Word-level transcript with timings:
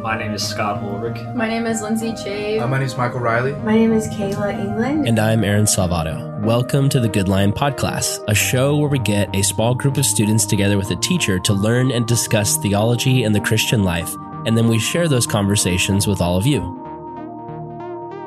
My 0.00 0.16
name 0.16 0.32
is 0.32 0.46
Scott 0.46 0.80
Ulrich. 0.80 1.18
My 1.34 1.48
name 1.48 1.66
is 1.66 1.82
Lindsay 1.82 2.12
Chave. 2.12 2.62
Uh, 2.62 2.68
my 2.68 2.78
name 2.78 2.86
is 2.86 2.96
Michael 2.96 3.18
Riley. 3.18 3.52
My 3.64 3.74
name 3.74 3.92
is 3.92 4.06
Kayla 4.06 4.56
England. 4.56 5.08
And 5.08 5.18
I'm 5.18 5.42
Aaron 5.42 5.64
Salvato. 5.64 6.40
Welcome 6.40 6.88
to 6.90 7.00
the 7.00 7.08
Good 7.08 7.26
Lion 7.26 7.52
Podcast, 7.52 8.22
a 8.28 8.34
show 8.34 8.76
where 8.76 8.88
we 8.88 9.00
get 9.00 9.34
a 9.34 9.42
small 9.42 9.74
group 9.74 9.96
of 9.96 10.06
students 10.06 10.46
together 10.46 10.78
with 10.78 10.92
a 10.92 10.96
teacher 10.96 11.40
to 11.40 11.52
learn 11.52 11.90
and 11.90 12.06
discuss 12.06 12.56
theology 12.58 13.24
and 13.24 13.34
the 13.34 13.40
Christian 13.40 13.82
life, 13.82 14.14
and 14.46 14.56
then 14.56 14.68
we 14.68 14.78
share 14.78 15.08
those 15.08 15.26
conversations 15.26 16.06
with 16.06 16.20
all 16.20 16.36
of 16.36 16.46
you. 16.46 16.60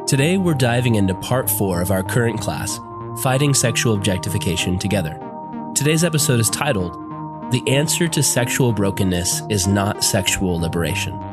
Today, 0.07 0.35
we're 0.35 0.53
diving 0.53 0.95
into 0.95 1.15
part 1.15 1.49
four 1.49 1.81
of 1.81 1.89
our 1.89 2.03
current 2.03 2.41
class, 2.41 2.81
Fighting 3.21 3.53
Sexual 3.53 3.93
Objectification 3.93 4.77
Together. 4.77 5.17
Today's 5.73 6.03
episode 6.03 6.41
is 6.41 6.49
titled, 6.49 6.95
The 7.51 7.63
Answer 7.65 8.09
to 8.09 8.21
Sexual 8.21 8.73
Brokenness 8.73 9.43
is 9.49 9.67
Not 9.67 10.03
Sexual 10.03 10.59
Liberation. 10.59 11.30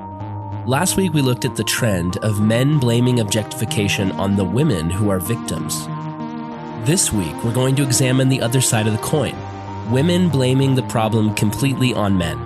Last 0.68 0.98
week, 0.98 1.14
we 1.14 1.22
looked 1.22 1.46
at 1.46 1.56
the 1.56 1.64
trend 1.64 2.18
of 2.18 2.42
men 2.42 2.78
blaming 2.78 3.20
objectification 3.20 4.12
on 4.12 4.36
the 4.36 4.44
women 4.44 4.90
who 4.90 5.08
are 5.08 5.18
victims. 5.18 5.86
This 6.86 7.10
week, 7.10 7.42
we're 7.42 7.54
going 7.54 7.74
to 7.76 7.82
examine 7.82 8.28
the 8.28 8.42
other 8.42 8.60
side 8.60 8.86
of 8.86 8.92
the 8.92 8.98
coin 8.98 9.34
women 9.90 10.28
blaming 10.28 10.74
the 10.74 10.82
problem 10.82 11.34
completely 11.36 11.94
on 11.94 12.18
men 12.18 12.38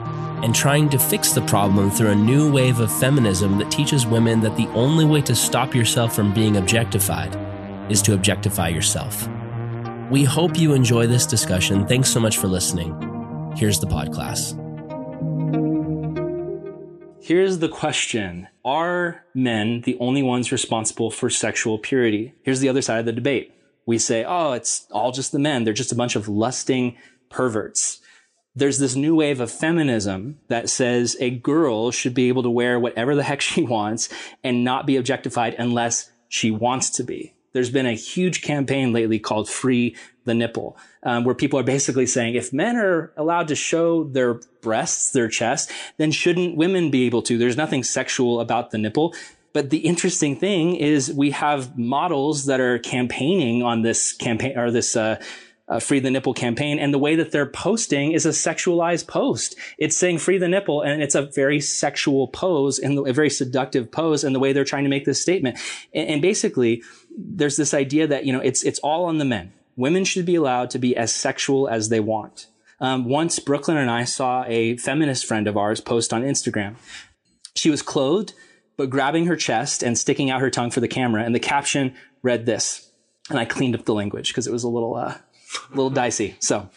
and 0.44 0.54
trying 0.54 0.88
to 0.90 1.00
fix 1.00 1.32
the 1.32 1.44
problem 1.46 1.90
through 1.90 2.10
a 2.10 2.14
new 2.14 2.48
wave 2.52 2.78
of 2.78 2.96
feminism 3.00 3.58
that 3.58 3.72
teaches 3.72 4.06
women 4.06 4.38
that 4.38 4.56
the 4.56 4.68
only 4.68 5.04
way 5.04 5.20
to 5.20 5.34
stop 5.34 5.74
yourself 5.74 6.14
from 6.14 6.32
being 6.32 6.58
objectified 6.58 7.36
is 7.90 8.00
to 8.02 8.14
objectify 8.14 8.68
yourself. 8.68 9.28
We 10.12 10.22
hope 10.22 10.56
you 10.56 10.74
enjoy 10.74 11.08
this 11.08 11.26
discussion. 11.26 11.88
Thanks 11.88 12.12
so 12.12 12.20
much 12.20 12.38
for 12.38 12.46
listening. 12.46 12.94
Here's 13.56 13.80
the 13.80 13.88
podcast. 13.88 14.61
Here's 17.24 17.60
the 17.60 17.68
question 17.68 18.48
Are 18.64 19.24
men 19.32 19.82
the 19.82 19.96
only 20.00 20.24
ones 20.24 20.50
responsible 20.50 21.08
for 21.08 21.30
sexual 21.30 21.78
purity? 21.78 22.34
Here's 22.42 22.58
the 22.58 22.68
other 22.68 22.82
side 22.82 22.98
of 22.98 23.06
the 23.06 23.12
debate. 23.12 23.54
We 23.86 23.98
say, 23.98 24.24
oh, 24.26 24.52
it's 24.52 24.88
all 24.90 25.12
just 25.12 25.30
the 25.30 25.38
men. 25.38 25.62
They're 25.62 25.72
just 25.72 25.92
a 25.92 25.96
bunch 25.96 26.16
of 26.16 26.26
lusting 26.26 26.96
perverts. 27.30 28.00
There's 28.56 28.80
this 28.80 28.96
new 28.96 29.14
wave 29.14 29.40
of 29.40 29.52
feminism 29.52 30.40
that 30.48 30.68
says 30.68 31.16
a 31.20 31.30
girl 31.30 31.92
should 31.92 32.12
be 32.12 32.26
able 32.26 32.42
to 32.42 32.50
wear 32.50 32.80
whatever 32.80 33.14
the 33.14 33.22
heck 33.22 33.40
she 33.40 33.62
wants 33.76 34.08
and 34.42 34.64
not 34.64 34.84
be 34.84 34.96
objectified 34.96 35.54
unless 35.60 36.10
she 36.28 36.50
wants 36.50 36.90
to 36.90 37.04
be. 37.04 37.34
There's 37.52 37.70
been 37.70 37.86
a 37.86 37.94
huge 37.94 38.42
campaign 38.42 38.92
lately 38.92 39.18
called 39.18 39.48
Free 39.48 39.96
the 40.24 40.34
Nipple, 40.34 40.76
um, 41.02 41.24
where 41.24 41.34
people 41.34 41.58
are 41.58 41.64
basically 41.64 42.06
saying 42.06 42.34
if 42.34 42.52
men 42.52 42.76
are 42.76 43.12
allowed 43.16 43.48
to 43.48 43.54
show 43.54 44.04
their 44.04 44.34
breasts, 44.60 45.10
their 45.12 45.28
chest, 45.28 45.70
then 45.96 46.12
shouldn't 46.12 46.56
women 46.56 46.90
be 46.90 47.06
able 47.06 47.22
to? 47.22 47.38
There's 47.38 47.56
nothing 47.56 47.82
sexual 47.82 48.40
about 48.40 48.70
the 48.70 48.78
nipple. 48.78 49.14
But 49.52 49.70
the 49.70 49.78
interesting 49.78 50.36
thing 50.36 50.76
is 50.76 51.12
we 51.12 51.32
have 51.32 51.76
models 51.76 52.46
that 52.46 52.60
are 52.60 52.78
campaigning 52.78 53.62
on 53.62 53.82
this 53.82 54.12
campaign 54.12 54.56
or 54.56 54.70
this, 54.70 54.96
uh, 54.96 55.20
uh, 55.68 55.78
free 55.78 56.00
the 56.00 56.10
nipple 56.10 56.34
campaign. 56.34 56.78
And 56.78 56.92
the 56.92 56.98
way 56.98 57.16
that 57.16 57.30
they're 57.30 57.46
posting 57.46 58.12
is 58.12 58.26
a 58.26 58.30
sexualized 58.30 59.06
post. 59.06 59.56
It's 59.78 59.96
saying 59.96 60.18
free 60.18 60.38
the 60.38 60.48
nipple 60.48 60.82
and 60.82 61.02
it's 61.02 61.14
a 61.14 61.22
very 61.22 61.60
sexual 61.60 62.28
pose 62.28 62.78
and 62.78 63.06
a 63.06 63.12
very 63.12 63.30
seductive 63.30 63.90
pose 63.90 64.24
and 64.24 64.34
the 64.34 64.40
way 64.40 64.52
they're 64.52 64.64
trying 64.64 64.84
to 64.84 64.90
make 64.90 65.04
this 65.04 65.22
statement. 65.22 65.58
And, 65.94 66.08
and 66.08 66.22
basically 66.22 66.82
there's 67.16 67.56
this 67.56 67.74
idea 67.74 68.06
that, 68.06 68.26
you 68.26 68.32
know, 68.32 68.40
it's, 68.40 68.62
it's 68.64 68.78
all 68.80 69.04
on 69.04 69.18
the 69.18 69.24
men. 69.24 69.52
Women 69.76 70.04
should 70.04 70.26
be 70.26 70.34
allowed 70.34 70.70
to 70.70 70.78
be 70.78 70.96
as 70.96 71.14
sexual 71.14 71.68
as 71.68 71.88
they 71.88 72.00
want. 72.00 72.48
Um, 72.80 73.04
once 73.04 73.38
Brooklyn 73.38 73.76
and 73.76 73.90
I 73.90 74.04
saw 74.04 74.44
a 74.46 74.76
feminist 74.76 75.24
friend 75.24 75.46
of 75.46 75.56
ours 75.56 75.80
post 75.80 76.12
on 76.12 76.22
Instagram. 76.22 76.74
She 77.54 77.70
was 77.70 77.80
clothed, 77.80 78.34
but 78.76 78.90
grabbing 78.90 79.26
her 79.26 79.36
chest 79.36 79.82
and 79.82 79.96
sticking 79.96 80.30
out 80.30 80.40
her 80.40 80.50
tongue 80.50 80.70
for 80.70 80.80
the 80.80 80.88
camera. 80.88 81.22
And 81.22 81.34
the 81.34 81.40
caption 81.40 81.94
read 82.22 82.44
this. 82.44 82.90
And 83.30 83.38
I 83.38 83.44
cleaned 83.44 83.76
up 83.76 83.84
the 83.84 83.94
language 83.94 84.28
because 84.28 84.48
it 84.48 84.52
was 84.52 84.64
a 84.64 84.68
little, 84.68 84.96
uh, 84.96 85.18
a 85.54 85.70
little 85.70 85.90
dicey. 85.90 86.36
So 86.40 86.68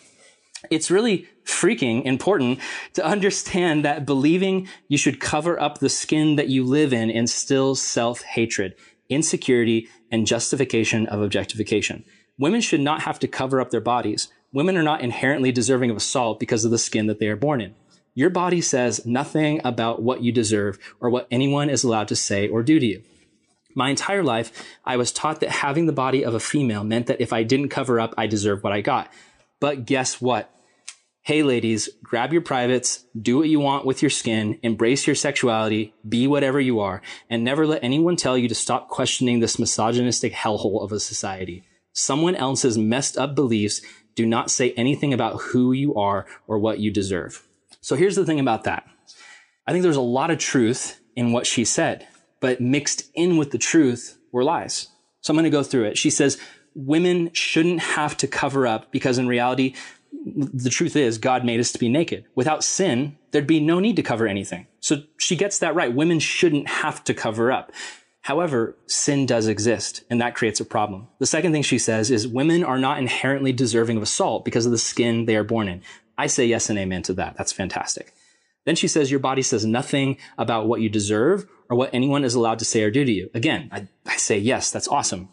it's 0.69 0.91
really 0.91 1.27
freaking 1.45 2.03
important 2.05 2.59
to 2.93 3.05
understand 3.05 3.85
that 3.85 4.05
believing 4.05 4.67
you 4.87 4.97
should 4.97 5.19
cover 5.19 5.59
up 5.59 5.77
the 5.77 5.89
skin 5.89 6.35
that 6.37 6.49
you 6.49 6.63
live 6.63 6.91
in 6.91 7.09
instills 7.09 7.81
self-hatred, 7.81 8.75
insecurity, 9.09 9.87
and 10.11 10.25
justification 10.25 11.05
of 11.07 11.21
objectification. 11.21 12.03
Women 12.37 12.61
should 12.61 12.81
not 12.81 13.03
have 13.03 13.19
to 13.19 13.27
cover 13.27 13.61
up 13.61 13.69
their 13.69 13.81
bodies. 13.81 14.29
Women 14.51 14.77
are 14.77 14.83
not 14.83 15.01
inherently 15.01 15.51
deserving 15.51 15.91
of 15.91 15.97
assault 15.97 16.39
because 16.39 16.65
of 16.65 16.71
the 16.71 16.77
skin 16.77 17.07
that 17.07 17.19
they 17.19 17.27
are 17.27 17.35
born 17.35 17.61
in. 17.61 17.75
Your 18.13 18.29
body 18.29 18.61
says 18.61 19.05
nothing 19.05 19.61
about 19.63 20.01
what 20.01 20.21
you 20.21 20.31
deserve 20.31 20.79
or 20.99 21.09
what 21.09 21.27
anyone 21.29 21.69
is 21.69 21.83
allowed 21.83 22.07
to 22.07 22.15
say 22.15 22.47
or 22.47 22.63
do 22.63 22.79
to 22.79 22.85
you. 22.85 23.03
My 23.75 23.89
entire 23.89 24.23
life, 24.23 24.51
I 24.85 24.95
was 24.95 25.11
taught 25.11 25.41
that 25.41 25.49
having 25.49 25.85
the 25.85 25.91
body 25.91 26.23
of 26.23 26.33
a 26.33 26.39
female 26.39 26.85
meant 26.85 27.07
that 27.07 27.19
if 27.19 27.33
I 27.33 27.43
didn't 27.43 27.69
cover 27.69 27.99
up, 27.99 28.13
I 28.17 28.25
deserved 28.25 28.63
what 28.63 28.73
I 28.73 28.79
got. 28.79 29.11
But 29.59 29.85
guess 29.85 30.21
what? 30.21 30.49
Hey, 31.21 31.43
ladies, 31.43 31.89
grab 32.01 32.31
your 32.31 32.43
privates, 32.43 33.03
do 33.19 33.37
what 33.37 33.49
you 33.49 33.59
want 33.59 33.85
with 33.85 34.01
your 34.01 34.11
skin, 34.11 34.59
embrace 34.61 35.07
your 35.07 35.15
sexuality, 35.15 35.93
be 36.07 36.27
whatever 36.27 36.59
you 36.59 36.79
are, 36.79 37.01
and 37.29 37.43
never 37.43 37.65
let 37.65 37.83
anyone 37.83 38.15
tell 38.15 38.37
you 38.37 38.47
to 38.47 38.55
stop 38.55 38.89
questioning 38.89 39.39
this 39.39 39.59
misogynistic 39.59 40.33
hellhole 40.33 40.83
of 40.83 40.91
a 40.91 40.99
society. 40.99 41.63
Someone 41.93 42.35
else's 42.35 42.77
messed 42.77 43.17
up 43.17 43.35
beliefs 43.35 43.81
do 44.13 44.25
not 44.25 44.51
say 44.51 44.71
anything 44.73 45.13
about 45.13 45.41
who 45.41 45.71
you 45.71 45.95
are 45.95 46.25
or 46.47 46.59
what 46.59 46.79
you 46.79 46.91
deserve. 46.91 47.45
So 47.81 47.95
here's 47.95 48.15
the 48.15 48.25
thing 48.25 48.39
about 48.39 48.63
that. 48.65 48.87
I 49.67 49.71
think 49.71 49.81
there's 49.81 49.95
a 49.95 50.01
lot 50.01 50.31
of 50.31 50.37
truth 50.37 51.01
in 51.15 51.31
what 51.31 51.47
she 51.47 51.65
said, 51.65 52.07
but 52.45 52.61
mixed 52.61 53.09
in 53.16 53.38
with 53.38 53.50
the 53.50 53.57
truth 53.57 54.19
were 54.31 54.44
lies. 54.44 54.89
So 55.22 55.31
I'm 55.31 55.35
going 55.35 55.45
to 55.45 55.50
go 55.50 55.63
through 55.63 55.85
it. 55.85 55.97
She 55.97 56.11
says 56.11 56.38
women 56.75 57.33
shouldn't 57.33 57.79
have 57.79 58.16
to 58.17 58.28
cover 58.28 58.67
up 58.67 58.91
because 58.91 59.17
in 59.17 59.28
reality, 59.28 59.73
the 60.13 60.69
truth 60.69 60.95
is 60.95 61.17
God 61.17 61.44
made 61.44 61.59
us 61.59 61.72
to 61.72 61.79
be 61.79 61.89
naked. 61.89 62.25
Without 62.35 62.63
sin, 62.63 63.17
there'd 63.31 63.47
be 63.47 63.59
no 63.59 63.79
need 63.79 63.95
to 63.95 64.03
cover 64.03 64.28
anything. 64.28 64.67
So 64.79 64.97
she 65.17 65.35
gets 65.35 65.57
that 65.57 65.73
right. 65.73 65.91
Women 65.91 66.19
shouldn't 66.19 66.69
have 66.69 67.03
to 67.05 67.16
cover 67.16 67.51
up. 67.51 67.72
However, 68.22 68.78
sin 68.85 69.25
does 69.25 69.47
exist, 69.47 70.03
and 70.11 70.22
that 70.22 70.35
creates 70.35 70.59
a 70.59 70.66
problem. 70.66 71.07
The 71.17 71.25
second 71.25 71.51
thing 71.51 71.63
she 71.63 71.79
says 71.79 72.11
is 72.11 72.28
women 72.28 72.63
are 72.63 72.78
not 72.78 73.00
inherently 73.00 73.53
deserving 73.53 73.97
of 73.97 74.03
assault 74.03 74.45
because 74.45 74.67
of 74.67 74.72
the 74.72 74.78
skin 74.78 75.25
they 75.25 75.35
are 75.35 75.44
born 75.44 75.67
in. 75.67 75.81
I 76.16 76.28
say 76.28 76.45
yes 76.45 76.69
and 76.69 76.78
amen 76.78 77.01
to 77.03 77.13
that. 77.13 77.38
That's 77.38 77.51
fantastic. 77.51 78.13
Then 78.65 78.75
she 78.75 78.87
says 78.87 79.11
your 79.11 79.19
body 79.19 79.41
says 79.41 79.65
nothing 79.65 80.17
about 80.37 80.67
what 80.67 80.81
you 80.81 80.89
deserve 80.89 81.45
or 81.69 81.77
what 81.77 81.93
anyone 81.93 82.23
is 82.23 82.35
allowed 82.35 82.59
to 82.59 82.65
say 82.65 82.83
or 82.83 82.91
do 82.91 83.05
to 83.05 83.11
you. 83.11 83.29
Again, 83.33 83.69
I, 83.71 83.87
I 84.05 84.17
say 84.17 84.37
yes, 84.37 84.71
that's 84.71 84.87
awesome. 84.87 85.29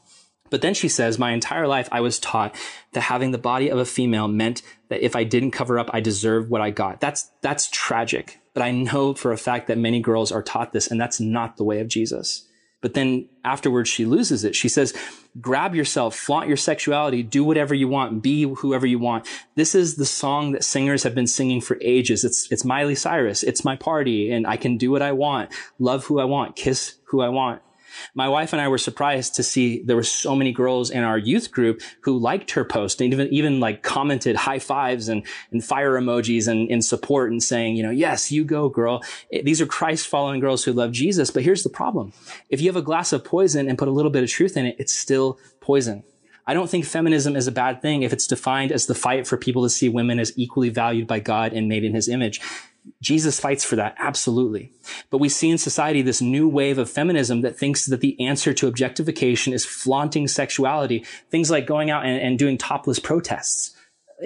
But 0.50 0.60
then 0.60 0.74
she 0.74 0.88
says, 0.88 1.18
my 1.18 1.32
entire 1.32 1.66
life 1.66 1.88
I 1.90 2.02
was 2.02 2.18
taught 2.18 2.54
that 2.92 3.00
having 3.00 3.30
the 3.30 3.38
body 3.38 3.70
of 3.70 3.78
a 3.78 3.86
female 3.86 4.28
meant 4.28 4.60
that 4.90 5.02
if 5.02 5.16
I 5.16 5.24
didn't 5.24 5.52
cover 5.52 5.78
up, 5.78 5.88
I 5.94 6.00
deserved 6.00 6.50
what 6.50 6.60
I 6.60 6.68
got. 6.68 7.00
That's, 7.00 7.30
that's 7.40 7.70
tragic. 7.70 8.38
But 8.52 8.62
I 8.62 8.70
know 8.70 9.14
for 9.14 9.32
a 9.32 9.38
fact 9.38 9.66
that 9.68 9.78
many 9.78 10.02
girls 10.02 10.30
are 10.30 10.42
taught 10.42 10.74
this, 10.74 10.88
and 10.88 11.00
that's 11.00 11.18
not 11.18 11.56
the 11.56 11.64
way 11.64 11.80
of 11.80 11.88
Jesus. 11.88 12.46
But 12.82 12.92
then 12.92 13.30
afterwards, 13.42 13.88
she 13.88 14.04
loses 14.04 14.44
it. 14.44 14.54
She 14.54 14.68
says, 14.68 14.92
grab 15.40 15.74
yourself, 15.74 16.14
flaunt 16.14 16.48
your 16.48 16.56
sexuality, 16.56 17.22
do 17.22 17.44
whatever 17.44 17.74
you 17.74 17.88
want, 17.88 18.22
be 18.22 18.42
whoever 18.42 18.86
you 18.86 18.98
want. 18.98 19.26
This 19.54 19.74
is 19.74 19.96
the 19.96 20.04
song 20.04 20.52
that 20.52 20.64
singers 20.64 21.02
have 21.02 21.14
been 21.14 21.26
singing 21.26 21.60
for 21.60 21.78
ages. 21.80 22.24
It's, 22.24 22.50
it's 22.52 22.64
Miley 22.64 22.94
Cyrus. 22.94 23.42
It's 23.42 23.64
my 23.64 23.76
party 23.76 24.30
and 24.30 24.46
I 24.46 24.56
can 24.56 24.76
do 24.76 24.90
what 24.90 25.02
I 25.02 25.12
want, 25.12 25.50
love 25.78 26.04
who 26.04 26.20
I 26.20 26.24
want, 26.24 26.56
kiss 26.56 26.96
who 27.04 27.22
I 27.22 27.28
want. 27.28 27.62
My 28.14 28.28
wife 28.28 28.52
and 28.52 28.60
I 28.60 28.68
were 28.68 28.78
surprised 28.78 29.34
to 29.36 29.42
see 29.42 29.82
there 29.82 29.96
were 29.96 30.02
so 30.02 30.34
many 30.34 30.52
girls 30.52 30.90
in 30.90 31.02
our 31.02 31.18
youth 31.18 31.50
group 31.50 31.80
who 32.02 32.18
liked 32.18 32.52
her 32.52 32.64
post 32.64 33.00
and 33.00 33.12
even, 33.12 33.28
even 33.28 33.60
like 33.60 33.82
commented 33.82 34.36
high 34.36 34.58
fives 34.58 35.08
and, 35.08 35.26
and 35.50 35.64
fire 35.64 35.92
emojis 35.92 36.48
and 36.48 36.70
in 36.70 36.82
support 36.82 37.30
and 37.30 37.42
saying, 37.42 37.76
you 37.76 37.82
know, 37.82 37.90
yes, 37.90 38.32
you 38.32 38.44
go 38.44 38.68
girl. 38.68 39.02
It, 39.30 39.44
these 39.44 39.60
are 39.60 39.66
Christ 39.66 40.06
following 40.06 40.40
girls 40.40 40.64
who 40.64 40.72
love 40.72 40.92
Jesus. 40.92 41.30
But 41.30 41.42
here's 41.42 41.62
the 41.62 41.70
problem. 41.70 42.12
If 42.48 42.60
you 42.60 42.68
have 42.68 42.76
a 42.76 42.82
glass 42.82 43.12
of 43.12 43.24
poison 43.24 43.68
and 43.68 43.78
put 43.78 43.88
a 43.88 43.92
little 43.92 44.10
bit 44.10 44.22
of 44.22 44.30
truth 44.30 44.56
in 44.56 44.66
it, 44.66 44.76
it's 44.78 44.92
still 44.92 45.38
poison. 45.60 46.04
I 46.46 46.54
don't 46.54 46.68
think 46.68 46.84
feminism 46.84 47.36
is 47.36 47.46
a 47.46 47.52
bad 47.52 47.82
thing 47.82 48.02
if 48.02 48.12
it's 48.12 48.26
defined 48.26 48.72
as 48.72 48.86
the 48.86 48.94
fight 48.94 49.26
for 49.26 49.36
people 49.36 49.62
to 49.62 49.70
see 49.70 49.88
women 49.88 50.18
as 50.18 50.32
equally 50.36 50.70
valued 50.70 51.06
by 51.06 51.20
God 51.20 51.52
and 51.52 51.68
made 51.68 51.84
in 51.84 51.94
his 51.94 52.08
image. 52.08 52.40
Jesus 53.00 53.38
fights 53.38 53.64
for 53.64 53.76
that, 53.76 53.94
absolutely. 53.98 54.72
But 55.10 55.18
we 55.18 55.28
see 55.28 55.50
in 55.50 55.58
society 55.58 56.02
this 56.02 56.20
new 56.20 56.48
wave 56.48 56.78
of 56.78 56.90
feminism 56.90 57.40
that 57.42 57.56
thinks 57.56 57.86
that 57.86 58.00
the 58.00 58.20
answer 58.20 58.52
to 58.54 58.66
objectification 58.66 59.52
is 59.52 59.64
flaunting 59.64 60.26
sexuality, 60.28 61.04
things 61.30 61.50
like 61.50 61.66
going 61.66 61.90
out 61.90 62.04
and, 62.04 62.20
and 62.20 62.38
doing 62.38 62.58
topless 62.58 62.98
protests. 62.98 63.76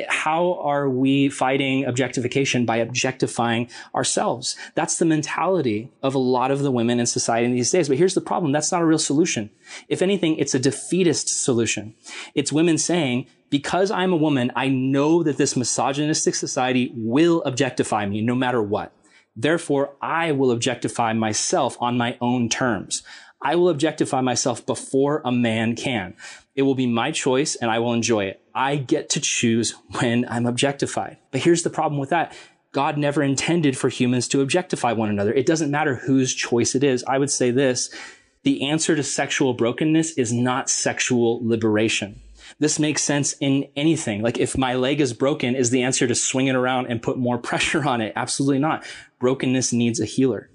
How 0.08 0.54
are 0.60 0.88
we 0.88 1.28
fighting 1.28 1.84
objectification 1.84 2.66
by 2.66 2.76
objectifying 2.76 3.68
ourselves? 3.94 4.56
That's 4.74 4.98
the 4.98 5.04
mentality 5.04 5.90
of 6.02 6.14
a 6.14 6.18
lot 6.18 6.50
of 6.50 6.60
the 6.60 6.70
women 6.70 7.00
in 7.00 7.06
society 7.06 7.52
these 7.52 7.70
days. 7.70 7.88
But 7.88 7.98
here's 7.98 8.14
the 8.14 8.20
problem. 8.20 8.52
That's 8.52 8.72
not 8.72 8.82
a 8.82 8.86
real 8.86 8.98
solution. 8.98 9.50
If 9.88 10.02
anything, 10.02 10.36
it's 10.36 10.54
a 10.54 10.58
defeatist 10.58 11.28
solution. 11.28 11.94
It's 12.34 12.52
women 12.52 12.78
saying, 12.78 13.26
because 13.48 13.90
I'm 13.90 14.12
a 14.12 14.16
woman, 14.16 14.52
I 14.56 14.68
know 14.68 15.22
that 15.22 15.36
this 15.36 15.56
misogynistic 15.56 16.34
society 16.34 16.92
will 16.94 17.42
objectify 17.42 18.06
me 18.06 18.20
no 18.20 18.34
matter 18.34 18.62
what. 18.62 18.92
Therefore, 19.36 19.94
I 20.00 20.32
will 20.32 20.50
objectify 20.50 21.12
myself 21.12 21.76
on 21.80 21.98
my 21.98 22.16
own 22.20 22.48
terms. 22.48 23.02
I 23.42 23.54
will 23.54 23.68
objectify 23.68 24.22
myself 24.22 24.64
before 24.64 25.20
a 25.24 25.30
man 25.30 25.76
can. 25.76 26.14
It 26.54 26.62
will 26.62 26.74
be 26.74 26.86
my 26.86 27.12
choice 27.12 27.54
and 27.54 27.70
I 27.70 27.78
will 27.78 27.92
enjoy 27.92 28.24
it. 28.24 28.42
I 28.56 28.76
get 28.76 29.10
to 29.10 29.20
choose 29.20 29.74
when 30.00 30.26
I'm 30.28 30.46
objectified. 30.46 31.18
But 31.30 31.42
here's 31.42 31.62
the 31.62 31.70
problem 31.70 32.00
with 32.00 32.10
that. 32.10 32.34
God 32.72 32.96
never 32.96 33.22
intended 33.22 33.76
for 33.76 33.88
humans 33.88 34.26
to 34.28 34.40
objectify 34.40 34.92
one 34.92 35.10
another. 35.10 35.32
It 35.32 35.46
doesn't 35.46 35.70
matter 35.70 35.94
whose 35.94 36.34
choice 36.34 36.74
it 36.74 36.82
is. 36.82 37.04
I 37.04 37.18
would 37.18 37.30
say 37.30 37.50
this. 37.50 37.94
The 38.42 38.68
answer 38.68 38.96
to 38.96 39.02
sexual 39.02 39.54
brokenness 39.54 40.12
is 40.12 40.32
not 40.32 40.70
sexual 40.70 41.46
liberation. 41.46 42.20
This 42.58 42.78
makes 42.78 43.02
sense 43.02 43.34
in 43.40 43.68
anything. 43.76 44.22
Like 44.22 44.38
if 44.38 44.56
my 44.56 44.74
leg 44.74 45.00
is 45.00 45.12
broken, 45.12 45.54
is 45.54 45.70
the 45.70 45.82
answer 45.82 46.06
to 46.06 46.14
swing 46.14 46.46
it 46.46 46.54
around 46.54 46.86
and 46.86 47.02
put 47.02 47.18
more 47.18 47.38
pressure 47.50 47.86
on 47.86 48.00
it? 48.00 48.12
Absolutely 48.16 48.58
not. 48.58 48.84
Brokenness 49.18 49.72
needs 49.72 50.00
a 50.00 50.06
healer. 50.06 50.48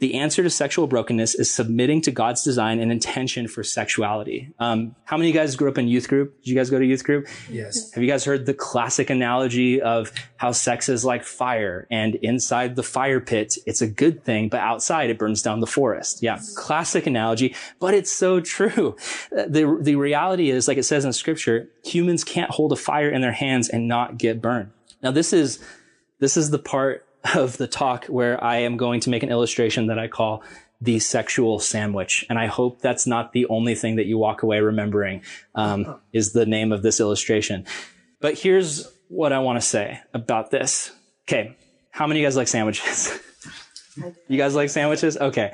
The 0.00 0.14
answer 0.14 0.42
to 0.42 0.50
sexual 0.50 0.88
brokenness 0.88 1.36
is 1.36 1.48
submitting 1.48 2.00
to 2.02 2.10
God's 2.10 2.42
design 2.42 2.80
and 2.80 2.90
intention 2.90 3.46
for 3.46 3.62
sexuality. 3.62 4.52
Um, 4.58 4.96
how 5.04 5.16
many 5.16 5.30
of 5.30 5.34
you 5.34 5.40
guys 5.40 5.54
grew 5.54 5.68
up 5.68 5.78
in 5.78 5.86
youth 5.86 6.08
group? 6.08 6.42
Did 6.42 6.50
you 6.50 6.56
guys 6.56 6.68
go 6.68 6.80
to 6.80 6.84
youth 6.84 7.04
group? 7.04 7.28
Yes. 7.48 7.92
Have 7.92 8.02
you 8.02 8.10
guys 8.10 8.24
heard 8.24 8.44
the 8.44 8.54
classic 8.54 9.08
analogy 9.08 9.80
of 9.80 10.12
how 10.36 10.50
sex 10.50 10.88
is 10.88 11.04
like 11.04 11.22
fire 11.22 11.86
and 11.92 12.16
inside 12.16 12.74
the 12.74 12.82
fire 12.82 13.20
pit, 13.20 13.56
it's 13.66 13.80
a 13.82 13.86
good 13.86 14.24
thing, 14.24 14.48
but 14.48 14.60
outside 14.60 15.10
it 15.10 15.18
burns 15.18 15.42
down 15.42 15.60
the 15.60 15.66
forest. 15.66 16.22
Yeah. 16.22 16.40
Classic 16.56 17.06
analogy, 17.06 17.54
but 17.78 17.94
it's 17.94 18.12
so 18.12 18.40
true. 18.40 18.96
The, 19.30 19.78
the 19.80 19.94
reality 19.94 20.50
is, 20.50 20.66
like 20.66 20.76
it 20.76 20.82
says 20.82 21.04
in 21.04 21.12
scripture, 21.12 21.68
humans 21.84 22.24
can't 22.24 22.50
hold 22.50 22.72
a 22.72 22.76
fire 22.76 23.10
in 23.10 23.20
their 23.20 23.32
hands 23.32 23.68
and 23.68 23.86
not 23.86 24.18
get 24.18 24.42
burned. 24.42 24.72
Now 25.02 25.12
this 25.12 25.32
is, 25.32 25.60
this 26.18 26.36
is 26.36 26.50
the 26.50 26.58
part 26.58 27.06
of 27.34 27.56
the 27.56 27.66
talk 27.66 28.06
where 28.06 28.42
I 28.42 28.58
am 28.58 28.76
going 28.76 29.00
to 29.00 29.10
make 29.10 29.22
an 29.22 29.30
illustration 29.30 29.86
that 29.86 29.98
I 29.98 30.08
call 30.08 30.42
the 30.80 30.98
sexual 30.98 31.58
sandwich. 31.58 32.26
And 32.28 32.38
I 32.38 32.46
hope 32.46 32.80
that's 32.80 33.06
not 33.06 33.32
the 33.32 33.46
only 33.46 33.74
thing 33.74 33.96
that 33.96 34.06
you 34.06 34.18
walk 34.18 34.42
away 34.42 34.60
remembering, 34.60 35.22
um, 35.54 36.00
is 36.12 36.32
the 36.32 36.44
name 36.44 36.72
of 36.72 36.82
this 36.82 37.00
illustration. 37.00 37.64
But 38.20 38.38
here's 38.38 38.90
what 39.08 39.32
I 39.32 39.38
want 39.38 39.60
to 39.60 39.66
say 39.66 40.00
about 40.12 40.50
this. 40.50 40.92
Okay. 41.26 41.56
How 41.90 42.06
many 42.06 42.20
of 42.20 42.22
you 42.22 42.26
guys 42.26 42.36
like 42.36 42.48
sandwiches? 42.48 43.18
you 44.28 44.36
guys 44.36 44.54
like 44.54 44.68
sandwiches? 44.68 45.16
Okay. 45.16 45.52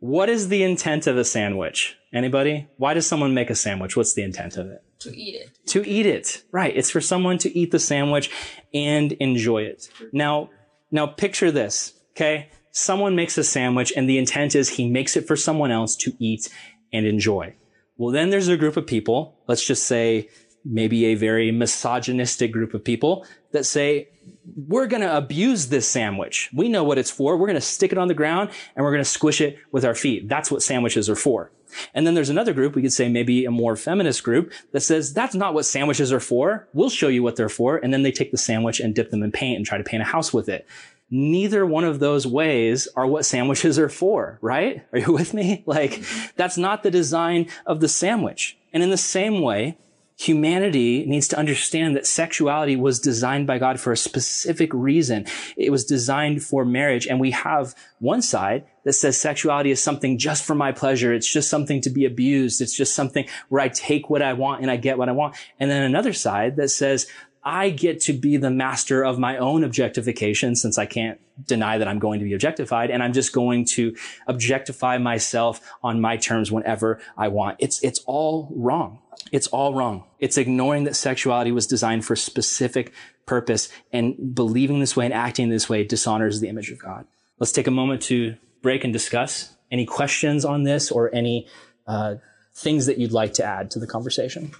What 0.00 0.28
is 0.28 0.48
the 0.48 0.62
intent 0.62 1.06
of 1.06 1.16
a 1.16 1.24
sandwich? 1.24 1.96
Anybody? 2.12 2.68
Why 2.76 2.94
does 2.94 3.06
someone 3.06 3.34
make 3.34 3.50
a 3.50 3.54
sandwich? 3.54 3.96
What's 3.96 4.14
the 4.14 4.22
intent 4.22 4.56
of 4.56 4.68
it? 4.68 4.82
To 5.00 5.14
eat 5.14 5.34
it. 5.34 5.50
To 5.66 5.86
eat 5.86 6.06
it. 6.06 6.42
Right. 6.50 6.74
It's 6.74 6.90
for 6.90 7.00
someone 7.00 7.38
to 7.38 7.56
eat 7.56 7.70
the 7.70 7.78
sandwich 7.78 8.30
and 8.72 9.12
enjoy 9.12 9.62
it. 9.62 9.88
Now, 10.12 10.50
now 10.90 11.06
picture 11.06 11.50
this, 11.50 11.94
okay? 12.12 12.50
Someone 12.70 13.16
makes 13.16 13.38
a 13.38 13.44
sandwich 13.44 13.92
and 13.96 14.08
the 14.08 14.18
intent 14.18 14.54
is 14.54 14.68
he 14.68 14.88
makes 14.88 15.16
it 15.16 15.26
for 15.26 15.36
someone 15.36 15.70
else 15.70 15.96
to 15.96 16.12
eat 16.18 16.48
and 16.92 17.06
enjoy. 17.06 17.54
Well, 17.96 18.12
then 18.12 18.30
there's 18.30 18.48
a 18.48 18.56
group 18.56 18.76
of 18.76 18.86
people, 18.86 19.38
let's 19.48 19.66
just 19.66 19.86
say 19.86 20.28
maybe 20.64 21.06
a 21.06 21.14
very 21.14 21.50
misogynistic 21.50 22.52
group 22.52 22.74
of 22.74 22.84
people 22.84 23.26
that 23.52 23.64
say, 23.64 24.08
we're 24.56 24.86
going 24.86 25.02
to 25.02 25.16
abuse 25.16 25.68
this 25.68 25.88
sandwich. 25.88 26.50
We 26.54 26.68
know 26.68 26.84
what 26.84 26.98
it's 26.98 27.10
for. 27.10 27.36
We're 27.36 27.46
going 27.46 27.54
to 27.54 27.60
stick 27.60 27.92
it 27.92 27.98
on 27.98 28.08
the 28.08 28.14
ground 28.14 28.50
and 28.74 28.84
we're 28.84 28.92
going 28.92 29.04
to 29.04 29.08
squish 29.08 29.40
it 29.40 29.58
with 29.72 29.84
our 29.84 29.94
feet. 29.94 30.28
That's 30.28 30.50
what 30.50 30.62
sandwiches 30.62 31.10
are 31.10 31.16
for. 31.16 31.50
And 31.94 32.06
then 32.06 32.14
there's 32.14 32.30
another 32.30 32.54
group, 32.54 32.74
we 32.74 32.82
could 32.82 32.92
say 32.92 33.08
maybe 33.08 33.44
a 33.44 33.50
more 33.50 33.76
feminist 33.76 34.22
group 34.22 34.52
that 34.72 34.80
says 34.80 35.12
that's 35.12 35.34
not 35.34 35.54
what 35.54 35.66
sandwiches 35.66 36.12
are 36.12 36.20
for. 36.20 36.66
We'll 36.72 36.90
show 36.90 37.08
you 37.08 37.22
what 37.22 37.36
they're 37.36 37.48
for. 37.48 37.76
And 37.76 37.92
then 37.92 38.02
they 38.02 38.12
take 38.12 38.30
the 38.30 38.38
sandwich 38.38 38.80
and 38.80 38.94
dip 38.94 39.10
them 39.10 39.22
in 39.22 39.32
paint 39.32 39.56
and 39.56 39.66
try 39.66 39.76
to 39.78 39.84
paint 39.84 40.02
a 40.02 40.06
house 40.06 40.32
with 40.32 40.48
it. 40.48 40.66
Neither 41.10 41.64
one 41.64 41.84
of 41.84 42.00
those 42.00 42.26
ways 42.26 42.88
are 42.94 43.06
what 43.06 43.24
sandwiches 43.24 43.78
are 43.78 43.88
for, 43.88 44.38
right? 44.42 44.84
Are 44.92 44.98
you 44.98 45.12
with 45.12 45.34
me? 45.34 45.64
Like 45.66 46.02
that's 46.36 46.56
not 46.56 46.82
the 46.82 46.90
design 46.90 47.48
of 47.66 47.80
the 47.80 47.88
sandwich. 47.88 48.58
And 48.72 48.82
in 48.82 48.90
the 48.90 48.96
same 48.96 49.42
way, 49.42 49.78
humanity 50.18 51.06
needs 51.06 51.28
to 51.28 51.38
understand 51.38 51.94
that 51.94 52.04
sexuality 52.04 52.74
was 52.74 52.98
designed 52.98 53.46
by 53.46 53.56
God 53.56 53.78
for 53.78 53.92
a 53.92 53.96
specific 53.96 54.74
reason. 54.74 55.24
It 55.56 55.70
was 55.70 55.84
designed 55.84 56.42
for 56.42 56.64
marriage. 56.64 57.06
And 57.06 57.20
we 57.20 57.30
have 57.30 57.72
one 58.00 58.20
side 58.20 58.64
that 58.84 58.94
says 58.94 59.16
sexuality 59.16 59.70
is 59.70 59.80
something 59.80 60.18
just 60.18 60.44
for 60.44 60.56
my 60.56 60.72
pleasure. 60.72 61.14
It's 61.14 61.32
just 61.32 61.48
something 61.48 61.80
to 61.82 61.90
be 61.90 62.04
abused. 62.04 62.60
It's 62.60 62.76
just 62.76 62.96
something 62.96 63.28
where 63.48 63.62
I 63.62 63.68
take 63.68 64.10
what 64.10 64.20
I 64.20 64.32
want 64.32 64.60
and 64.60 64.70
I 64.72 64.76
get 64.76 64.98
what 64.98 65.08
I 65.08 65.12
want. 65.12 65.36
And 65.60 65.70
then 65.70 65.84
another 65.84 66.12
side 66.12 66.56
that 66.56 66.70
says, 66.70 67.06
I 67.44 67.70
get 67.70 68.00
to 68.02 68.12
be 68.12 68.36
the 68.36 68.50
master 68.50 69.04
of 69.04 69.18
my 69.18 69.36
own 69.38 69.64
objectification 69.64 70.56
since 70.56 70.78
I 70.78 70.86
can't 70.86 71.20
deny 71.46 71.78
that 71.78 71.88
I'm 71.88 71.98
going 71.98 72.18
to 72.20 72.24
be 72.24 72.34
objectified 72.34 72.90
and 72.90 73.02
I'm 73.02 73.12
just 73.12 73.32
going 73.32 73.64
to 73.66 73.96
objectify 74.26 74.98
myself 74.98 75.60
on 75.82 76.00
my 76.00 76.16
terms 76.16 76.50
whenever 76.50 77.00
I 77.16 77.28
want. 77.28 77.56
It's, 77.58 77.82
it's 77.82 78.00
all 78.06 78.52
wrong. 78.54 79.00
It's 79.32 79.46
all 79.48 79.74
wrong. 79.74 80.04
It's 80.18 80.36
ignoring 80.36 80.84
that 80.84 80.96
sexuality 80.96 81.52
was 81.52 81.66
designed 81.66 82.04
for 82.04 82.16
specific 82.16 82.92
purpose 83.26 83.68
and 83.92 84.34
believing 84.34 84.80
this 84.80 84.96
way 84.96 85.04
and 85.04 85.14
acting 85.14 85.48
this 85.48 85.68
way 85.68 85.84
dishonors 85.84 86.40
the 86.40 86.48
image 86.48 86.70
of 86.70 86.78
God. 86.78 87.06
Let's 87.38 87.52
take 87.52 87.66
a 87.66 87.72
moment 87.72 88.02
to 88.02 88.36
break 88.62 88.84
and 88.84 88.92
discuss 88.92 89.54
any 89.70 89.86
questions 89.86 90.44
on 90.44 90.64
this 90.64 90.90
or 90.90 91.14
any 91.14 91.46
uh, 91.86 92.16
things 92.54 92.86
that 92.86 92.98
you'd 92.98 93.12
like 93.12 93.34
to 93.34 93.44
add 93.44 93.70
to 93.72 93.78
the 93.78 93.86
conversation. 93.86 94.52